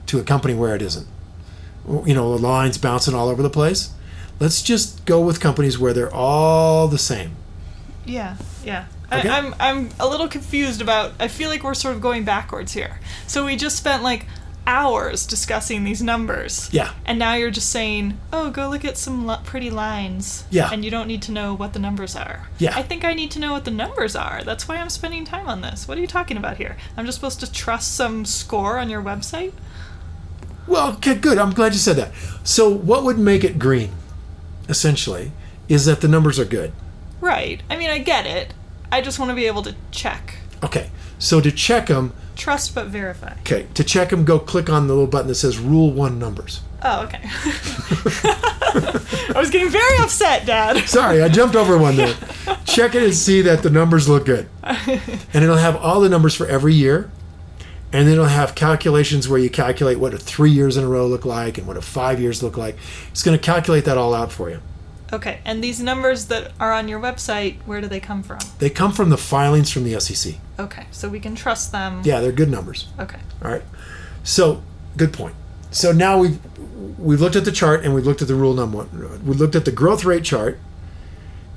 [0.05, 1.07] to a company where it isn't.
[1.87, 3.89] You know, the lines bouncing all over the place.
[4.39, 7.35] Let's just go with companies where they're all the same.
[8.05, 8.85] Yeah, yeah.
[9.19, 9.29] Okay.
[9.29, 11.13] I, I'm I'm a little confused about.
[11.19, 12.99] I feel like we're sort of going backwards here.
[13.27, 14.25] So we just spent like
[14.65, 16.69] hours discussing these numbers.
[16.71, 16.93] Yeah.
[17.05, 20.69] And now you're just saying, "Oh, go look at some li- pretty lines." Yeah.
[20.71, 22.47] And you don't need to know what the numbers are.
[22.59, 22.73] Yeah.
[22.75, 24.43] I think I need to know what the numbers are.
[24.43, 25.87] That's why I'm spending time on this.
[25.87, 26.77] What are you talking about here?
[26.95, 29.53] I'm just supposed to trust some score on your website?
[30.65, 31.37] Well, okay, good.
[31.37, 32.13] I'm glad you said that.
[32.43, 33.91] So, what would make it green,
[34.69, 35.33] essentially,
[35.67, 36.71] is that the numbers are good.
[37.19, 37.61] Right.
[37.69, 38.53] I mean, I get it.
[38.93, 40.35] I just want to be able to check.
[40.63, 40.91] Okay.
[41.17, 43.33] So to check them, Trust but verify.
[43.39, 46.61] okay, to check them, go click on the little button that says Rule One Numbers.
[46.83, 47.21] Oh, okay.
[49.33, 50.77] I was getting very upset, Dad.
[50.87, 52.13] Sorry, I jumped over one there.
[52.65, 54.47] Check it and see that the numbers look good.
[54.63, 57.09] And it'll have all the numbers for every year.
[57.91, 61.07] And then it'll have calculations where you calculate what a three years in a row
[61.07, 62.75] look like and what a five years look like.
[63.11, 64.59] It's going to calculate that all out for you.
[65.13, 68.39] Okay, and these numbers that are on your website, where do they come from?
[68.57, 70.35] They come from the filings from the SEC.
[70.57, 72.01] Okay, so we can trust them.
[72.03, 72.87] Yeah, they're good numbers.
[72.99, 73.19] Okay.
[73.43, 73.61] All right.
[74.23, 74.63] So,
[74.97, 75.35] good point.
[75.69, 76.39] So now we've
[76.97, 78.87] we've looked at the chart and we've looked at the rule number.
[79.23, 80.57] We looked at the growth rate chart,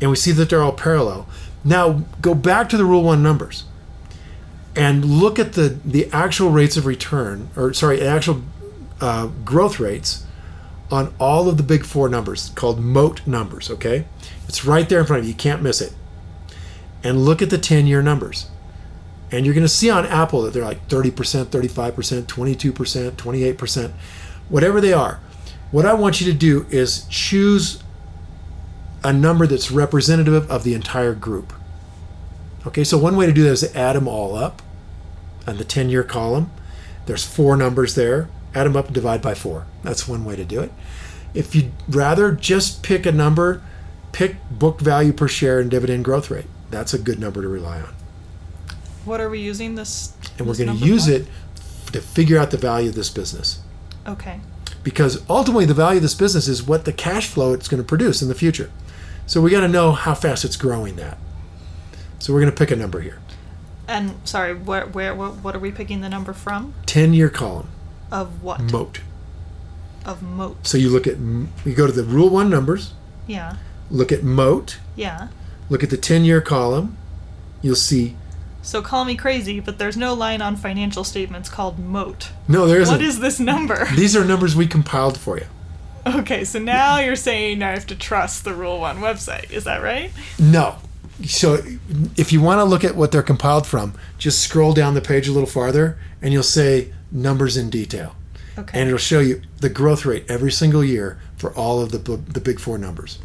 [0.02, 1.26] and we see that they're all parallel.
[1.64, 3.64] Now go back to the rule one numbers,
[4.74, 8.42] and look at the the actual rates of return, or sorry, actual
[9.00, 10.25] uh, growth rates
[10.90, 13.70] on all of the big four numbers called moat numbers.
[13.70, 14.06] Okay,
[14.48, 15.32] it's right there in front of you.
[15.32, 15.92] You can't miss it.
[17.02, 18.48] And look at the ten year numbers.
[19.30, 23.92] And you're going to see on Apple that they're like 30%, 35%, 22%, 28%,
[24.48, 25.20] whatever they are.
[25.72, 27.82] What I want you to do is choose
[29.02, 31.52] a number that's representative of the entire group.
[32.66, 34.62] Okay, so one way to do that is to add them all up
[35.46, 36.50] on the 10 year column.
[37.06, 38.28] There's four numbers there.
[38.56, 39.66] Add them up and divide by four.
[39.82, 40.72] That's one way to do it.
[41.34, 43.60] If you'd rather just pick a number,
[44.12, 46.46] pick book value per share and dividend growth rate.
[46.70, 47.94] That's a good number to rely on
[49.04, 50.14] What are we using this?
[50.38, 51.12] and we're going to use for?
[51.12, 51.26] it
[51.92, 53.60] to figure out the value of this business
[54.06, 54.40] Okay.
[54.82, 57.86] because ultimately the value of this business is what the cash flow it's going to
[57.86, 58.70] produce in the future
[59.26, 61.16] so we got to know how fast it's growing that
[62.18, 63.18] so we're going to pick a number here
[63.86, 66.74] And sorry, where, where, what, what are we picking the number from?
[66.86, 67.68] 10 year column
[68.10, 68.60] Of what?
[68.72, 69.00] moat
[70.04, 70.56] of moat.
[70.66, 72.92] so you look at you go to the rule one numbers
[73.26, 73.56] Yeah.
[73.90, 75.28] look at moat Yeah.
[75.68, 76.96] look at the 10 year column
[77.62, 78.14] you'll see
[78.62, 82.30] So call me crazy, but there's no line on financial statements called moat.
[82.46, 83.86] no there isn't What is this number?
[83.96, 85.46] these are numbers we compiled for you
[86.06, 89.50] Okay, so now you're saying I have to trust the Rule One website.
[89.50, 90.12] Is that right?
[90.38, 90.76] No.
[91.24, 91.60] So
[92.16, 95.26] if you want to look at what they're compiled from, just scroll down the page
[95.26, 98.16] a little farther and you'll say numbers in detail.
[98.58, 98.78] Okay.
[98.80, 102.40] And it'll show you the growth rate every single year for all of the the
[102.40, 103.18] big four numbers.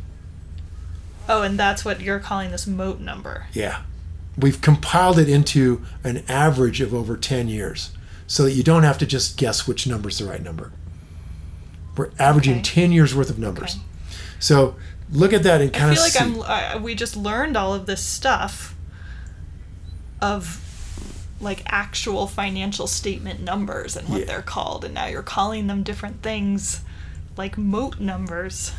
[1.29, 3.47] oh, and that's what you're calling this moat number.
[3.53, 3.83] Yeah.
[4.37, 7.91] We've compiled it into an average of over 10 years
[8.27, 10.71] so that you don't have to just guess which number's the right number.
[11.95, 12.61] We're averaging Okay.
[12.63, 13.75] 10 years worth of numbers.
[13.75, 13.81] Okay.
[14.39, 14.75] So
[15.11, 16.19] look at that and kind of I feel like see.
[16.19, 16.41] I'm.
[16.43, 18.75] I, we just learned all of this stuff
[20.21, 20.45] of
[21.41, 24.25] like actual financial statement numbers and what Yeah.
[24.25, 26.81] they're called, and now you're calling them different things,
[27.37, 28.71] like moat numbers.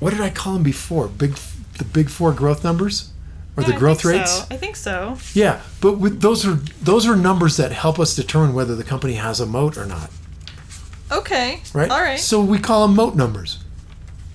[0.00, 1.08] what did I call them before?
[1.08, 1.36] Big,
[1.78, 3.10] the big four growth numbers,
[3.56, 4.32] or Yeah, the growth think rates?
[4.40, 4.44] So.
[4.50, 5.16] I think so.
[5.32, 9.14] Yeah, but with, those are those are numbers that help us determine whether the company
[9.14, 10.10] has a moat or not,
[11.10, 11.62] Okay.
[11.72, 11.90] right?
[11.90, 12.18] All right.
[12.20, 13.58] So we call them moat numbers.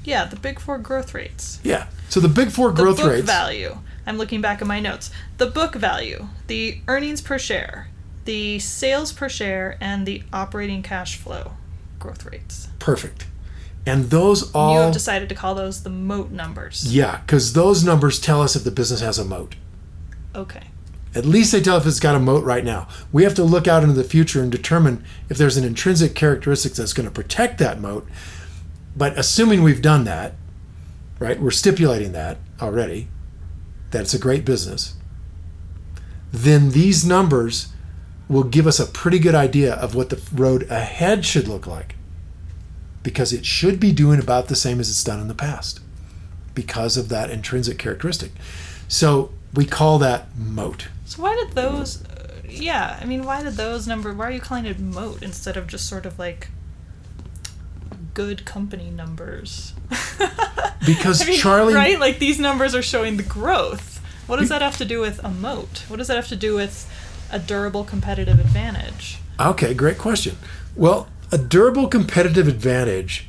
[0.06, 1.60] yeah, the big four growth rates.
[1.63, 1.88] Yeah.
[2.08, 3.25] So the big four The growth book rates.
[3.28, 3.78] value.
[4.06, 5.12] I'm looking back at my notes.
[5.38, 7.90] The book value, the earnings per share,
[8.26, 11.54] the sales per share, and the operating cash flow
[12.00, 12.70] growth rates.
[12.80, 13.28] Perfect.
[13.86, 14.74] And those all.
[14.74, 16.94] You have decided to call those the moat numbers.
[16.94, 19.56] yeah, because those numbers tell us if the business has a moat.
[20.36, 20.68] Okay.
[21.16, 22.88] At least they tell if it's got a moat right now.
[23.12, 26.74] We have to look out into the future and determine if there's an intrinsic characteristic
[26.74, 28.08] that's going to protect that moat.
[28.96, 30.36] But assuming we've done that,
[31.18, 33.08] right, we're stipulating that already,
[33.91, 34.95] that it's a great business,
[36.32, 37.73] then these numbers
[38.28, 41.95] will give us a pretty good idea of what the road ahead should look like.
[43.02, 45.80] Because it should be doing about the same as it's done in the past
[46.54, 48.32] because of that intrinsic characteristic.
[48.88, 50.89] So we call that moat.
[51.06, 52.04] So why did those?
[52.47, 54.13] Yeah, I mean, why did those number?
[54.13, 56.49] Why are you calling it moat instead of just sort of like
[58.20, 59.74] good company numbers?
[60.86, 62.00] Because I mean, Charlie, right?
[62.00, 64.02] Like these numbers are showing the growth.
[64.28, 65.84] What does that have to do with a moat?
[65.90, 66.90] What does that have to do with
[67.32, 69.18] a durable competitive advantage?
[69.40, 70.38] Okay, great question.
[70.76, 73.28] Well, a durable competitive advantage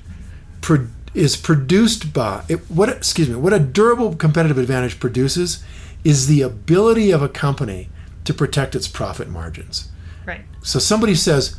[0.60, 2.88] pro- is produced by it, what?
[2.88, 3.34] Excuse me.
[3.34, 5.62] What a durable competitive advantage produces
[6.04, 7.88] is the ability of a company
[8.24, 9.88] to protect its profit margins.
[10.24, 10.42] Right.
[10.62, 11.56] So somebody says,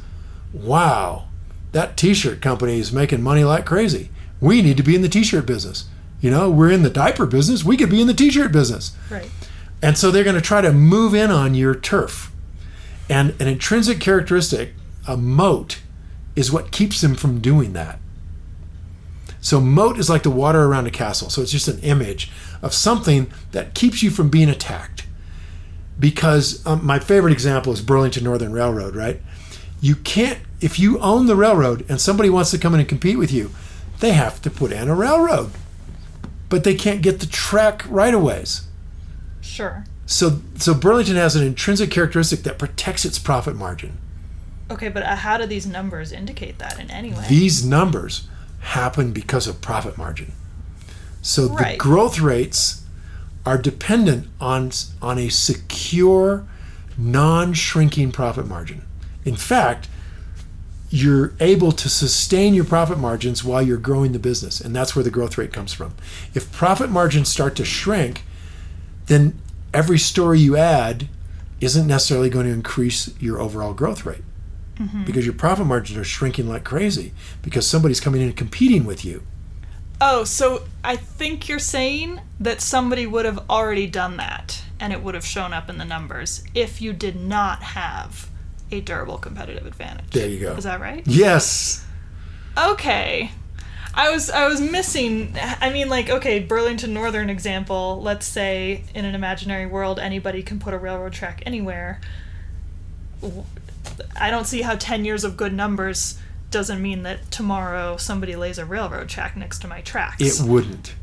[0.53, 1.27] "Wow,
[1.71, 4.09] that T-shirt company is making money like crazy.
[4.39, 5.85] We need to be in the T-shirt business.
[6.19, 7.63] You know, we're in the diaper business.
[7.63, 9.29] We could be in the T-shirt business." Right.
[9.81, 12.31] And so they're going to try to move in on your turf.
[13.09, 14.73] And an intrinsic characteristic,
[15.07, 15.81] a moat,
[16.35, 17.99] is what keeps them from doing that.
[19.41, 21.29] So, moat is like the water around a castle.
[21.29, 22.31] So, it's just an image
[22.61, 25.07] of something that keeps you from being attacked.
[25.99, 29.19] Because um, my favorite example is Burlington Northern Railroad, right?
[29.81, 33.17] You can't, if you own the railroad and somebody wants to come in and compete
[33.17, 33.51] with you,
[33.99, 35.51] they have to put in a railroad.
[36.49, 38.67] But they can't get the track right of ways.
[39.41, 39.85] Sure.
[40.05, 43.97] So, so Burlington has an intrinsic characteristic that protects its profit margin.
[44.69, 47.25] Okay, but uh, how do these numbers indicate that in any way?
[47.27, 48.27] These numbers
[48.59, 50.33] happen because of profit margin.
[51.21, 51.73] So Right.
[51.73, 52.83] the growth rates
[53.45, 54.71] are dependent on
[55.01, 56.45] on a secure,
[56.97, 58.83] non-shrinking profit margin.
[59.25, 59.87] In fact,
[60.91, 65.03] you're able to sustain your profit margins while you're growing the business, and that's where
[65.03, 65.95] the growth rate comes from.
[66.33, 68.23] If profit margins start to shrink,
[69.05, 69.39] then
[69.73, 71.07] every store you add
[71.61, 74.23] isn't necessarily going to increase your overall growth rate
[74.75, 75.05] mm-hmm.
[75.05, 79.05] because your profit margins are shrinking like crazy because somebody's coming in and competing with
[79.05, 79.23] you.
[80.01, 85.03] Oh, so I think you're saying that somebody would have already done that and it
[85.03, 88.30] would have shown up in the numbers if you did not have
[88.71, 90.11] a durable competitive advantage.
[90.11, 90.53] There you go.
[90.53, 91.03] Is that right?
[91.05, 91.85] Yes.
[92.57, 93.31] Okay.
[93.93, 99.05] I was I was missing I mean like okay, Burlington Northern example, let's say in
[99.05, 101.99] an imaginary world anybody can put a railroad track anywhere.
[104.19, 106.17] I don't see how 10 years of good numbers
[106.49, 110.21] doesn't mean that tomorrow somebody lays a railroad track next to my tracks.
[110.21, 110.95] It wouldn't.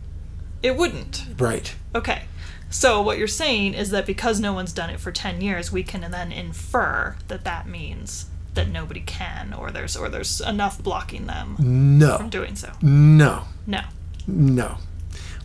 [0.63, 1.25] It wouldn't.
[1.39, 1.75] Right.
[1.95, 2.23] Okay.
[2.71, 5.83] So what you're saying is that because no one's done it for 10 years, we
[5.83, 11.27] can then infer that that means that nobody can or there's or there's enough blocking
[11.27, 12.17] them no.
[12.19, 12.73] from doing so.
[12.83, 13.45] No.
[13.67, 13.81] No.
[14.27, 14.79] No.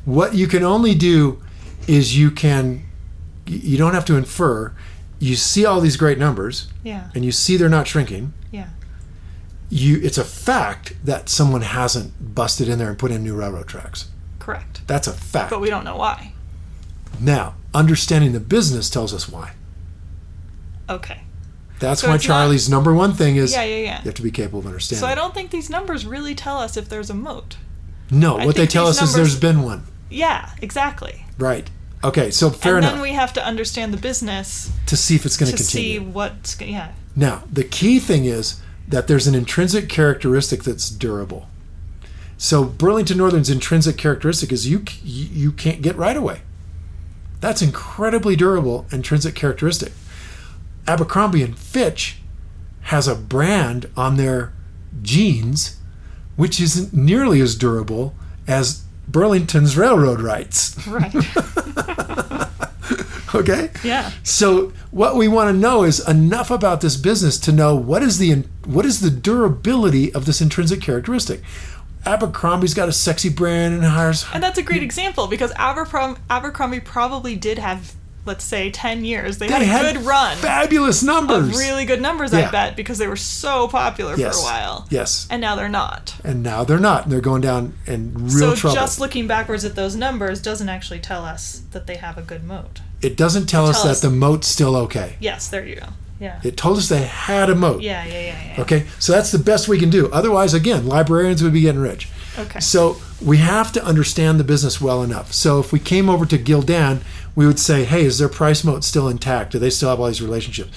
[0.05, 1.41] What you can only do
[1.87, 2.83] is you can
[3.45, 4.73] you don't have to infer.
[5.19, 7.09] You see all these great numbers Yeah.
[7.15, 8.33] and you see they're not shrinking.
[8.51, 8.69] Yeah.
[9.69, 13.67] You it's a fact that someone hasn't busted in there and put in new railroad
[13.67, 14.09] tracks.
[14.39, 14.81] Correct.
[14.87, 15.49] That's a fact.
[15.51, 16.33] But we don't know why.
[17.19, 19.53] Now, understanding the business tells us why.
[20.89, 21.21] Okay.
[21.79, 23.97] That's So why it's not- Charlie's number one thing is Yeah, yeah, yeah.
[23.99, 25.01] you have to be capable of understanding.
[25.01, 27.57] So I don't think these numbers really tell us if there's a moat.
[28.11, 29.83] no, I what they tell us these is there's been one.
[30.09, 31.25] Yeah, exactly.
[31.37, 31.69] Right.
[32.03, 32.93] Okay, so fair and enough.
[32.95, 35.99] then we have to understand the business to see if it's going to continue.
[35.99, 36.91] to see what's yeah.
[37.15, 41.47] Now, the key thing is that there's an intrinsic characteristic that's durable.
[42.37, 46.41] So Burlington Northern's intrinsic characteristic is you you can't get right away.
[47.43, 49.91] That's incredibly durable intrinsic characteristic.
[50.87, 52.19] Abercrombie and Fitch
[52.83, 54.53] has a brand on their
[55.01, 55.77] jeans
[56.37, 58.15] which isn't nearly as durable
[58.47, 60.87] as Burlington's railroad rights.
[60.87, 61.13] Right.
[63.35, 63.71] Okay?
[63.83, 64.11] yeah.
[64.21, 68.19] So what we want to know is enough about this business to know what is
[68.19, 71.41] the what is the durability of this intrinsic characteristic.
[72.05, 76.79] Abercrombie's got a sexy brand and hires And that's a great example because Abercrom- Abercrombie
[76.81, 77.93] probably did have,
[78.25, 79.37] let's say, 10 years.
[79.37, 81.57] They, they had a good run fabulous numbers.
[81.57, 84.35] really good numbers, I bet, because they were so popular yes.
[84.35, 84.87] for a while.
[84.89, 85.27] Yes.
[85.29, 86.15] And now they're not.
[86.23, 87.09] And now they're not.
[87.09, 88.75] They're going down in real so trouble.
[88.75, 92.43] just looking backwards at those numbers doesn't actually tell us that they have a good
[92.43, 92.81] moat.
[93.01, 95.15] it doesn't tell us tell that the moat's still okay.
[95.19, 95.87] Yes, there you go.
[96.23, 96.39] Yeah.
[96.41, 97.81] It told us they had a moat.
[97.81, 98.61] Yeah, yeah, yeah, yeah.
[98.61, 100.09] Okay, so that's the best we can do.
[100.11, 102.09] Otherwise, again, librarians would be getting rich.
[102.39, 102.61] Okay.
[102.61, 105.33] So we have to understand the business well enough.
[105.33, 107.01] So if we came over to Gildan,
[107.35, 109.51] we would say, hey, is their price moat still intact?
[109.51, 110.71] Do they still have all these relationships?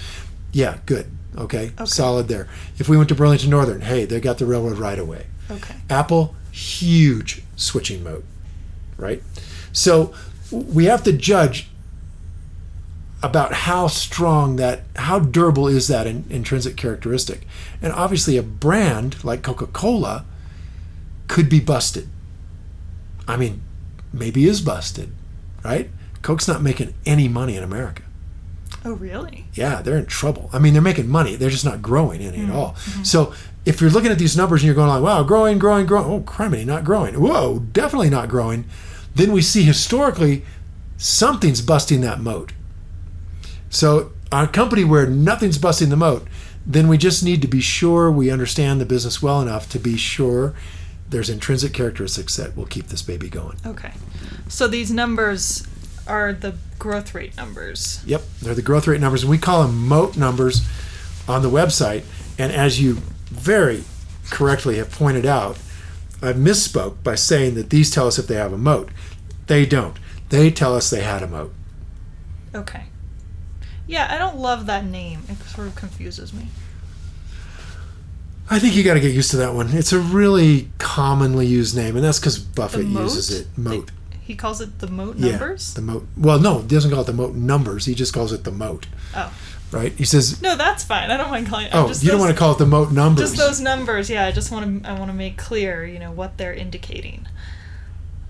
[0.53, 1.07] Yeah, good.
[1.39, 2.49] Okay, solid there.
[2.79, 5.27] If we went to Burlington Northern, hey, they got the railroad right away.
[5.49, 5.77] Okay.
[5.89, 8.25] Apple, huge switching moat,
[8.97, 9.23] right?
[9.73, 10.13] So
[10.51, 11.69] we have to judge
[13.23, 17.47] about how strong that, how durable is that in, intrinsic characteristic.
[17.81, 20.25] And obviously, a brand like Coca Cola
[21.29, 22.09] could be busted.
[23.27, 23.63] I mean,
[24.13, 25.13] maybe is busted,
[25.65, 25.91] right?
[26.23, 28.03] Coke's not making any money in America.
[28.85, 29.47] Oh, really?
[29.55, 30.49] Yeah, they're in trouble.
[30.53, 31.35] I mean, they're making money.
[31.35, 32.57] They're just not growing any at mm-hmm.
[32.57, 32.73] all.
[32.73, 33.03] Mm-hmm.
[33.03, 36.07] So if you're looking at these numbers and you're going like, wow, growing, growing, growing,
[36.07, 37.21] oh, criminy, not growing.
[37.21, 38.65] Whoa, definitely not growing.
[39.15, 40.45] Then we see historically
[40.97, 42.53] something's busting that moat.
[43.71, 46.27] So, a company where nothing's busting the moat,
[46.67, 49.97] then we just need to be sure we understand the business well enough to be
[49.97, 50.55] sure
[51.09, 53.57] there's intrinsic characteristics that will keep this baby going.
[53.65, 53.93] Okay.
[54.49, 55.67] So these numbers
[56.09, 58.03] are the growth rate numbers.
[58.07, 60.67] Yep, they're the growth rate numbers, and we call them moat numbers
[61.29, 62.05] on the website.
[62.39, 63.85] And as you very
[64.31, 65.59] correctly have pointed out,
[66.23, 68.91] I misspoke by saying that these tell us if they have a moat.
[69.47, 69.97] They don't.
[70.31, 71.53] They tell us they had a moat.
[72.55, 72.85] Okay.
[73.87, 75.23] Yeah, I don't love that name.
[75.29, 76.49] It sort of confuses me.
[78.49, 79.71] I think you got to get used to that one.
[79.71, 83.49] It's a really commonly used name, and that's because Buffett uses it.
[83.57, 83.91] Moat.
[84.23, 85.75] He calls it the moat Yeah, numbers?
[85.75, 86.07] the moat.
[86.17, 87.87] Well, no, he doesn't call it the moat numbers.
[87.87, 88.87] He just calls it the moat.
[89.15, 89.33] Oh.
[89.73, 89.93] Right?
[89.93, 91.11] He says, No, that's fine.
[91.11, 91.73] I don't mind calling it.
[91.75, 94.25] "Oh, just you don't want to call it the moat numbers." Just those numbers, yeah.
[94.27, 94.89] I just want to.
[94.89, 97.27] I want to make clear, you know, what they're indicating.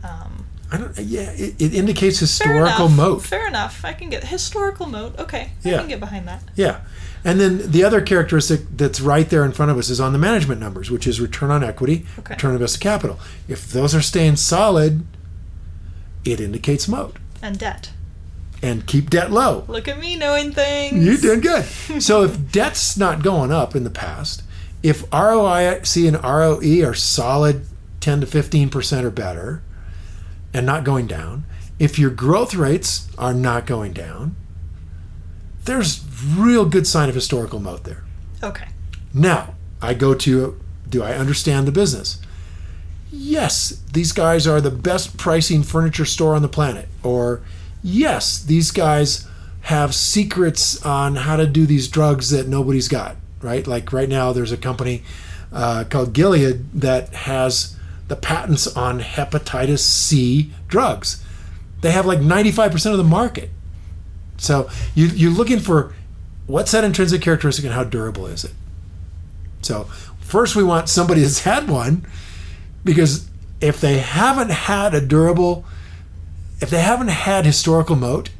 [0.02, 0.96] Um, I don't.
[0.98, 2.96] Yeah, it, it indicates historical enough.
[2.96, 3.22] moat.
[3.22, 3.84] Fair enough.
[3.84, 5.18] I can get historical moat.
[5.18, 5.76] Okay, yeah.
[5.76, 6.42] I can get behind that.
[6.56, 6.80] Yeah.
[7.24, 10.18] And then the other characteristic that's right there in front of us is on the
[10.18, 12.34] management numbers, which is return on equity, Okay.
[12.34, 13.18] return on invested capital.
[13.48, 15.04] If those are staying solid,
[16.24, 17.16] it indicates moat.
[17.42, 17.90] And debt.
[18.62, 19.64] And keep debt low.
[19.68, 21.04] Look at me knowing things.
[21.04, 21.64] You did good.
[22.02, 24.42] so if debt's not going up in the past,
[24.82, 27.66] if ROIC and ROE are solid
[28.00, 29.62] 10 to 15% or better
[30.56, 31.44] and not going down,
[31.78, 34.34] if your growth rates are not going down,
[35.64, 36.04] there's
[36.36, 38.04] real good sign of historical moat there.
[38.42, 38.68] Okay.
[39.12, 42.20] Now, I go to do I understand the business?
[43.10, 46.88] Yes, these guys are the best pricing furniture store on the planet.
[47.02, 47.42] Or,
[47.82, 49.26] yes, these guys
[49.62, 53.66] have secrets on how to do these drugs that nobody's got, right?
[53.66, 55.02] Like right now, there's a company
[55.52, 57.75] uh, called Gilead that has
[58.08, 61.22] the patents on hepatitis C drugs.
[61.80, 63.50] They have like 95% of the market.
[64.38, 65.92] So you, you're looking for
[66.46, 68.52] what's that intrinsic characteristic and how durable is it?
[69.62, 69.84] So
[70.20, 72.06] first we want somebody that's had one
[72.84, 73.28] because
[73.60, 75.64] if they haven't had a durable,
[76.60, 78.30] if they haven't had historical moat,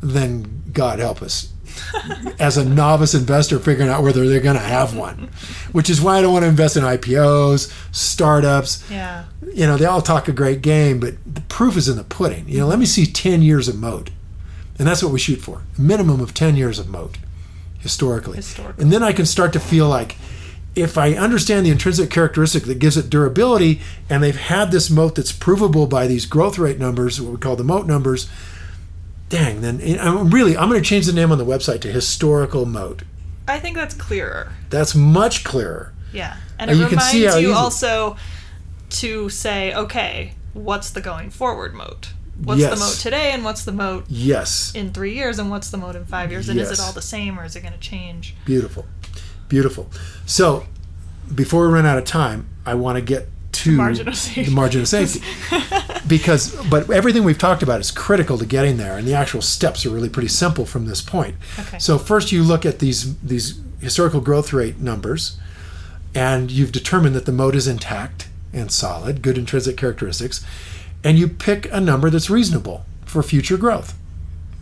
[0.00, 1.52] then God help us.
[2.38, 5.30] As a novice investor, figuring out whether they're going to have one,
[5.72, 8.88] which is why I don't want to invest in IPOs, startups.
[8.90, 9.24] Yeah.
[9.54, 12.48] You know, they all talk a great game, but the proof is in the pudding.
[12.48, 14.10] You know, let me see 10 years of moat.
[14.78, 17.18] And that's what we shoot for a minimum of 10 years of moat
[17.80, 18.36] historically.
[18.36, 18.82] Historically.
[18.82, 20.16] And then I can start to feel like
[20.76, 25.16] if I understand the intrinsic characteristic that gives it durability and they've had this moat
[25.16, 28.30] that's provable by these growth rate numbers, what we call the moat numbers,
[29.30, 32.66] dang, then I'm really, I'm going to change the name on the website to historical
[32.66, 33.02] moat.
[33.48, 34.52] I think that's clearer.
[34.68, 35.92] That's much clearer.
[36.12, 36.36] Yeah.
[36.58, 38.16] And And it you can reminds you easy- also
[38.90, 42.12] to say, okay, what's the going forward moat?
[42.42, 42.78] What's Yes.
[42.78, 44.72] the moat today and what's the moat Yes.
[44.74, 46.48] in three years and what's the moat in five years?
[46.48, 48.34] And is it all the same or is it going to change?
[48.44, 48.86] Beautiful.
[49.48, 49.90] Beautiful.
[50.26, 50.66] So,
[51.34, 53.28] before we run out of time, I want to get
[53.64, 54.44] to margin of safety.
[54.44, 55.20] the margin of safety.
[56.06, 59.84] because, but everything we've talked about is critical to getting there, and the actual steps
[59.84, 61.36] are really pretty simple from this point.
[61.58, 61.78] Okay.
[61.78, 65.38] So, first you look at these these historical growth rate numbers,
[66.14, 70.44] and you've determined that the moat is intact and solid, good intrinsic characteristics,
[71.04, 73.96] and you pick a number that's reasonable for future growth,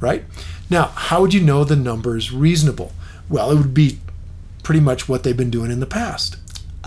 [0.01, 0.25] right?
[0.71, 2.93] Now, how would you know the number is reasonable?
[3.29, 3.99] Well, it would be
[4.63, 6.37] pretty much what they've been doing in the past.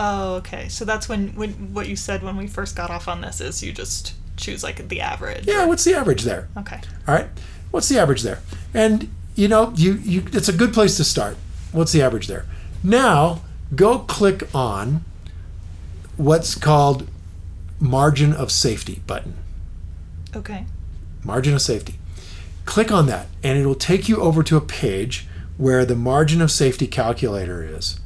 [0.04, 0.68] Oh, okay.
[0.68, 3.62] So that's when, when what you said when we first got off on this is
[3.62, 5.46] you just choose like the average.
[5.46, 6.50] Yeah, what's the average there?
[6.58, 6.82] Okay.
[7.08, 7.28] All right,
[7.70, 8.40] what's the average there?
[8.74, 11.38] And you know, you you it's a good place to start.
[11.72, 12.48] What's the average there?
[12.84, 13.44] Now,
[13.76, 15.06] go click on
[16.18, 17.08] what's called
[17.80, 19.36] margin of safety button.
[20.36, 20.66] Okay.
[21.24, 22.00] margin of safety.
[22.66, 25.28] Click on that, and it will take you over to a page
[25.58, 28.00] where the margin of safety calculator is.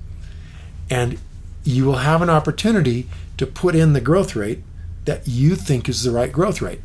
[0.89, 1.20] And
[1.66, 3.07] you will have an opportunity
[3.38, 4.63] to put in the growth rate
[5.05, 6.82] that you think is the right growth rate.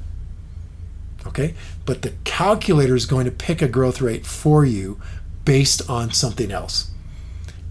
[1.26, 1.54] Okay?
[1.86, 5.00] But the calculator is going to pick a growth rate for you
[5.44, 6.90] based on something else.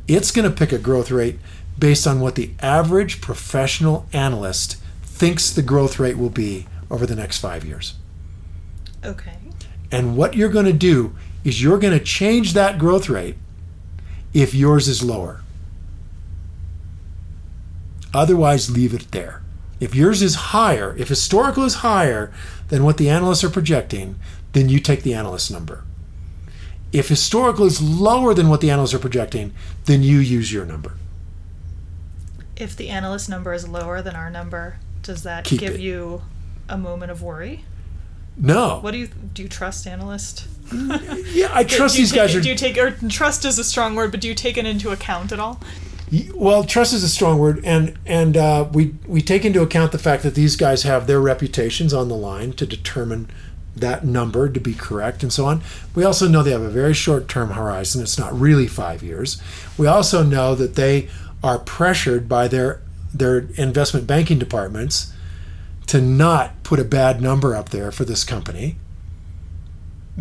[0.07, 1.39] It's going to pick a growth rate
[1.77, 7.15] based on what the average professional analyst thinks the growth rate will be over the
[7.15, 7.95] next five years.
[9.03, 9.37] Okay.
[9.91, 13.35] And what you're going to do is you're going to change that growth rate
[14.33, 15.41] if yours is lower.
[18.13, 19.41] Otherwise, leave it there.
[19.79, 22.31] If yours is higher, if historical is higher
[22.67, 24.17] than what the analysts are projecting,
[24.53, 25.83] then you take the analyst number.
[26.91, 29.53] If historical is lower than what the analysts are projecting,
[29.85, 30.93] then you use your number.
[32.55, 35.79] If the analyst number is lower than our number, does that Keep give it.
[35.79, 36.23] you
[36.67, 37.63] a moment of worry?
[38.35, 38.79] No.
[38.79, 39.43] What do you do?
[39.43, 40.47] You trust analyst?
[40.73, 43.95] yeah, I trust these take guys are Do you take or trust is a strong
[43.95, 45.59] word, but do you take it into account at all?
[46.33, 49.99] Well, trust is a strong word, and and uh, we we take into account the
[49.99, 53.29] fact that these guys have their reputations on the line to determine
[53.75, 55.61] that number to be correct and so on.
[55.95, 58.01] We also know they have a very short term horizon.
[58.01, 59.41] It's not really five years.
[59.77, 61.09] We also know that they
[61.43, 62.81] are pressured by their
[63.13, 65.13] their investment banking departments
[65.87, 68.75] to not put a bad number up there for this company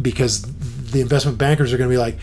[0.00, 2.16] because the investment bankers are going to be like,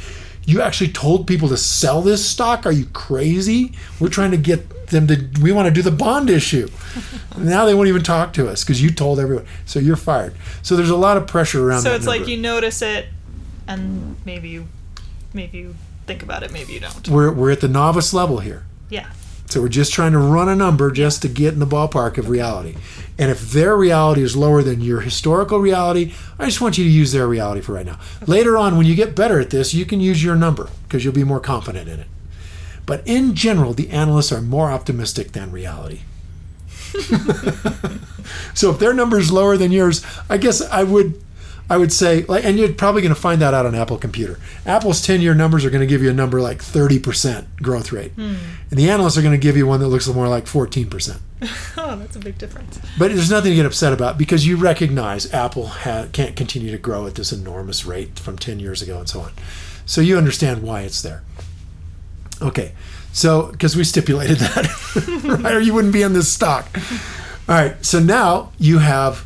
[0.46, 2.66] you actually told people to sell this stock?
[2.66, 3.74] Are you crazy?
[4.00, 6.68] We're trying to get them to, we want to do the bond issue.
[7.38, 9.46] now they won't even talk to us because you told everyone.
[9.66, 10.36] So you're fired.
[10.62, 13.08] So there's a lot of pressure around So it's like you notice it,
[13.68, 14.68] and maybe you,
[15.34, 15.76] maybe you
[16.06, 17.08] think about it, maybe you don't.
[17.08, 18.66] We're, we're at the novice level here.
[18.90, 19.10] Yeah.
[19.48, 22.30] So we're just trying to run a number just to get in the ballpark of
[22.30, 22.76] reality.
[23.18, 26.90] And if their reality is lower than your historical reality, I just want you to
[26.90, 28.00] use their reality for right now.
[28.28, 31.14] Later on, when you get better at this, you can use your number because you'll
[31.14, 32.08] be more confident in it.
[32.86, 36.02] But in general, the analysts are more optimistic than reality.
[38.54, 41.22] so if their number is lower than yours, I guess I would
[41.70, 44.40] I would say like and you're probably going to find that out on Apple Computer.
[44.66, 48.12] Apple's 10-year numbers are going to give you a number like 30% growth rate.
[48.12, 48.36] Hmm.
[48.70, 51.20] And the analysts are going to give you one that looks more like 14%.
[51.78, 52.80] Oh, that's a big difference.
[52.98, 56.78] But there's nothing to get upset about because you recognize Apple ha- can't continue to
[56.80, 59.32] grow at this enormous rate from 10 years ago and so on.
[59.86, 61.22] So you understand why it's there.
[62.42, 62.72] Okay.
[63.14, 65.54] So, because we stipulated that, right?
[65.54, 66.68] Or you wouldn't be in this stock.
[67.48, 67.86] All right.
[67.86, 69.26] So now you have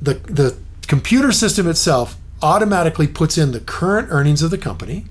[0.00, 0.56] the, the
[0.92, 5.06] computer system itself automatically puts in the current earnings of the company.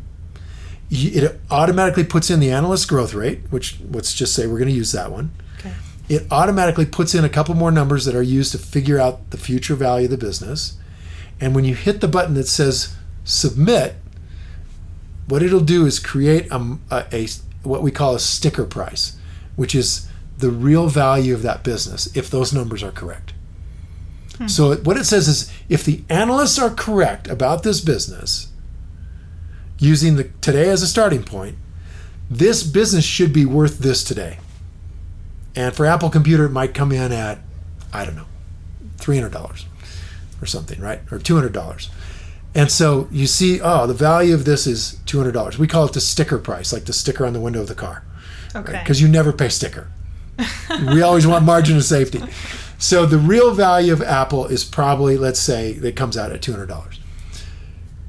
[0.91, 4.75] It automatically puts in the analyst growth rate, which let's just say we're going to
[4.75, 5.73] use that one Okay.
[6.07, 9.39] it automatically puts in a couple more numbers that are used to figure out the
[9.39, 10.77] future value of the business.
[11.39, 13.95] And when you hit the button that says submit,
[15.27, 17.27] what it'll do is create a, a, a
[17.63, 19.17] what we call a sticker price,
[19.55, 20.07] which is
[20.37, 23.33] the real value of that business if those numbers are correct.
[24.41, 24.47] Hmm.
[24.47, 28.47] So what it says is if the analysts are correct about this business,
[29.77, 31.57] using the today as a starting point,
[32.29, 34.39] this business should be worth this today.
[35.55, 37.39] And for Apple Computer, it might come in at,
[37.91, 38.25] I don't know,
[38.97, 39.65] $300
[40.41, 41.01] or something, right?
[41.11, 41.89] Or $200.
[42.55, 45.57] And so you see, oh, the value of this is $200.
[45.57, 48.03] We call it the sticker price, like the sticker on the window of the car,
[48.55, 48.79] Okay.
[48.81, 49.89] because you never pay sticker.
[50.87, 52.21] we always want margin of safety.
[52.81, 56.97] So the real value of Apple is probably, let's say, it comes out at $200.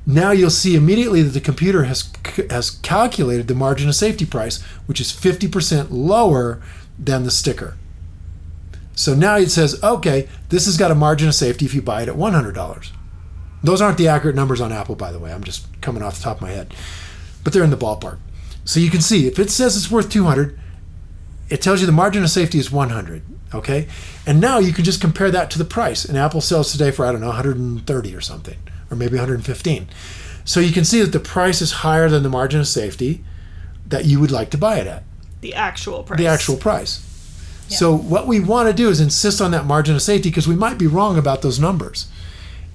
[0.06, 2.10] Now you'll see immediately that the computer has
[2.48, 6.62] has calculated the margin of safety price, which is 50% lower
[6.98, 7.76] than the sticker.
[8.94, 12.00] So now it says, okay, this has got a margin of safety if you buy
[12.02, 12.90] it at $100.
[13.62, 15.34] Those aren't the accurate numbers on Apple, by the way.
[15.34, 16.74] I'm just coming off the top of my head,
[17.44, 18.18] but they're in the ballpark.
[18.64, 20.58] So you can see if it says it's worth 200,
[21.52, 23.22] it tells you the margin of safety is 100.
[23.54, 23.86] Okay,
[24.26, 26.06] and now you can just compare that to the price.
[26.06, 28.56] And Apple sells today for I don't know 130 or something,
[28.90, 29.88] or maybe 115.
[30.46, 33.22] So you can see that the price is higher than the margin of safety
[33.86, 35.02] that you would like to buy it at
[35.42, 36.18] the actual price.
[36.18, 37.08] the actual price.
[37.68, 40.54] So what we want to do is insist on that margin of safety because we
[40.54, 42.06] might be wrong about those numbers.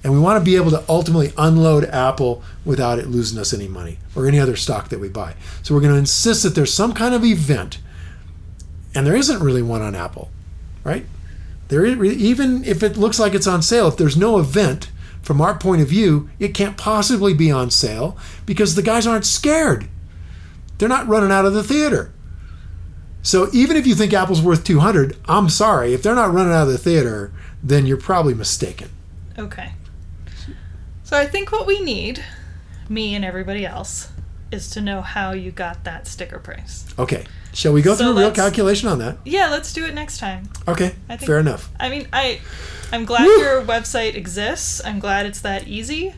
[0.02, 3.68] And we want to be able to ultimately unload Apple without it losing us any
[3.68, 5.34] money or any other stock that we buy.
[5.62, 7.78] So we're going to insist that there's some kind of event,
[8.94, 10.30] and there isn't really one on Apple,
[10.84, 11.06] right?
[11.68, 14.90] There is, even if it looks like it's on sale, if there's no event
[15.22, 18.16] from our point of view, it can't possibly be on sale
[18.46, 19.88] because the guys aren't scared.
[20.78, 22.12] They're not running out of the theater.
[23.22, 25.92] So even if you think Apple's worth 200, I'm sorry.
[25.92, 27.32] If they're not running out of the theater,
[27.62, 28.88] then you're probably mistaken.
[29.38, 29.72] Okay.
[31.02, 32.24] So I think what we need,
[32.88, 34.10] me and everybody else,
[34.50, 36.86] is to know how you got that sticker price.
[36.98, 37.26] Okay.
[37.52, 39.18] Shall we go So through a real calculation on that?
[39.24, 40.48] Yeah, let's do it next time.
[40.66, 40.94] Okay.
[41.08, 41.70] I think- Fair enough.
[41.80, 42.40] I mean, I
[42.92, 43.38] I'm glad Woo!
[43.38, 44.80] your website exists.
[44.84, 46.14] I'm glad it's that easy.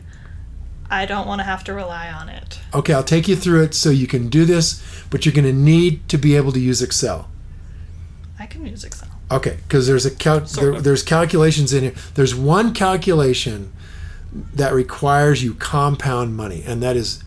[0.89, 2.59] I don't want to have to rely on it.
[2.73, 5.53] Okay, I'll take you through it so you can do this, but you're going to
[5.53, 7.29] need to be able to use Excel.
[8.37, 9.07] I can use Excel.
[9.29, 11.93] Okay, because there's a cal- there, there's calculations in here.
[12.15, 13.71] There's one calculation
[14.53, 17.23] that requires you compound money, and that is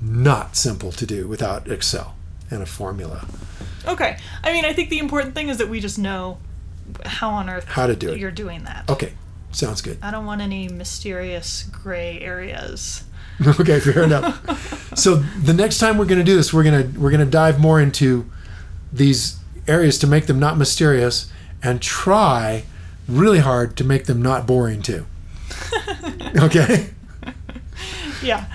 [0.00, 2.15] not simple to do without Excel
[2.50, 3.26] and a formula.
[3.86, 4.18] Okay.
[4.42, 6.38] I mean, I think the important thing is that we just know
[7.04, 8.18] how on earth How to do it.
[8.18, 8.88] you're doing that.
[8.88, 9.12] Okay,
[9.52, 9.98] sounds good.
[10.02, 13.04] I don't want any mysterious gray areas.
[13.46, 14.82] okay, fair enough.
[14.96, 17.30] So the next time we're going to do this, we're going to we're going to
[17.30, 18.24] dive more into
[18.90, 19.38] these
[19.68, 21.30] areas to make them not mysterious
[21.62, 22.64] and try
[23.06, 25.04] really hard to make them not boring too.
[26.38, 26.90] okay?
[28.22, 28.46] Yeah.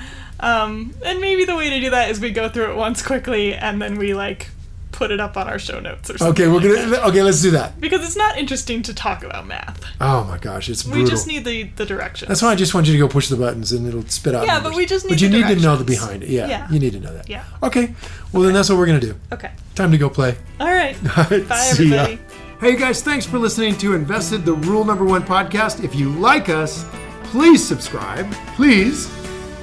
[0.42, 3.54] Um, and maybe the way to do that is we go through it once quickly
[3.54, 4.48] and then we like
[4.92, 6.46] put it up on our show notes or something.
[6.46, 7.04] Okay, we're like gonna that.
[7.06, 7.80] okay, let's do that.
[7.80, 9.84] Because it's not interesting to talk about math.
[10.02, 11.04] Oh my gosh, it's brutal.
[11.04, 12.28] We just need the, the directions.
[12.28, 14.46] That's why I just want you to go push the buttons and it'll spit out.
[14.46, 14.72] Yeah, numbers.
[14.72, 16.30] but we just need But you need to know the behind it.
[16.30, 16.70] Yeah, Yeah.
[16.72, 17.30] you need to know that.
[17.30, 17.46] Yeah.
[17.64, 17.94] Okay.
[18.34, 19.16] Well, then that's what we're gonna do.
[19.32, 19.52] Okay.
[19.76, 20.36] Time to go play.
[20.60, 20.96] All right.
[21.18, 21.96] All right, Bye, see ya.
[22.04, 22.20] everybody.
[22.60, 25.84] Hey, you guys, thanks for listening to Invested, the Rule Number One podcast.
[25.84, 26.86] If you like us,
[27.24, 29.08] please subscribe, please,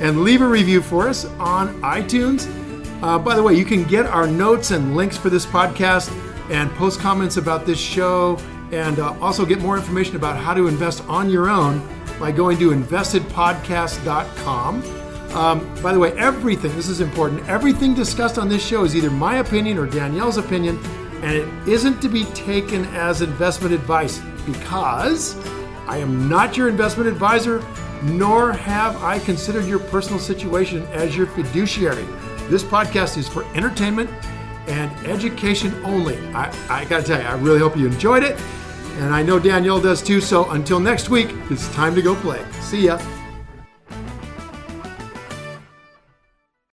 [0.01, 2.46] and leave a review for us on iTunes.
[3.03, 6.11] Uh, by the way, you can get our notes and links for this podcast
[6.51, 8.38] and post comments about this show
[8.72, 11.80] and uh, also get more information about how to invest on your own
[12.18, 14.82] by going to investedpodcast.com.
[15.34, 19.11] Um, by the way, everything, this is important, everything discussed on this show is either
[19.11, 20.78] my opinion or Danielle's opinion,
[21.22, 25.36] and it isn't to be taken as investment advice because
[25.86, 27.62] I am not your investment advisor,
[28.03, 32.07] nor have I considered your personal situation as your fiduciary.
[32.49, 34.11] This podcast is for entertainment
[34.68, 36.18] and education only.
[36.34, 38.38] I, I gotta tell you, I really hope you enjoyed it,
[38.99, 40.20] and I know Danielle does too.
[40.20, 42.44] So until next week, it's time to go play.
[42.61, 42.99] See ya.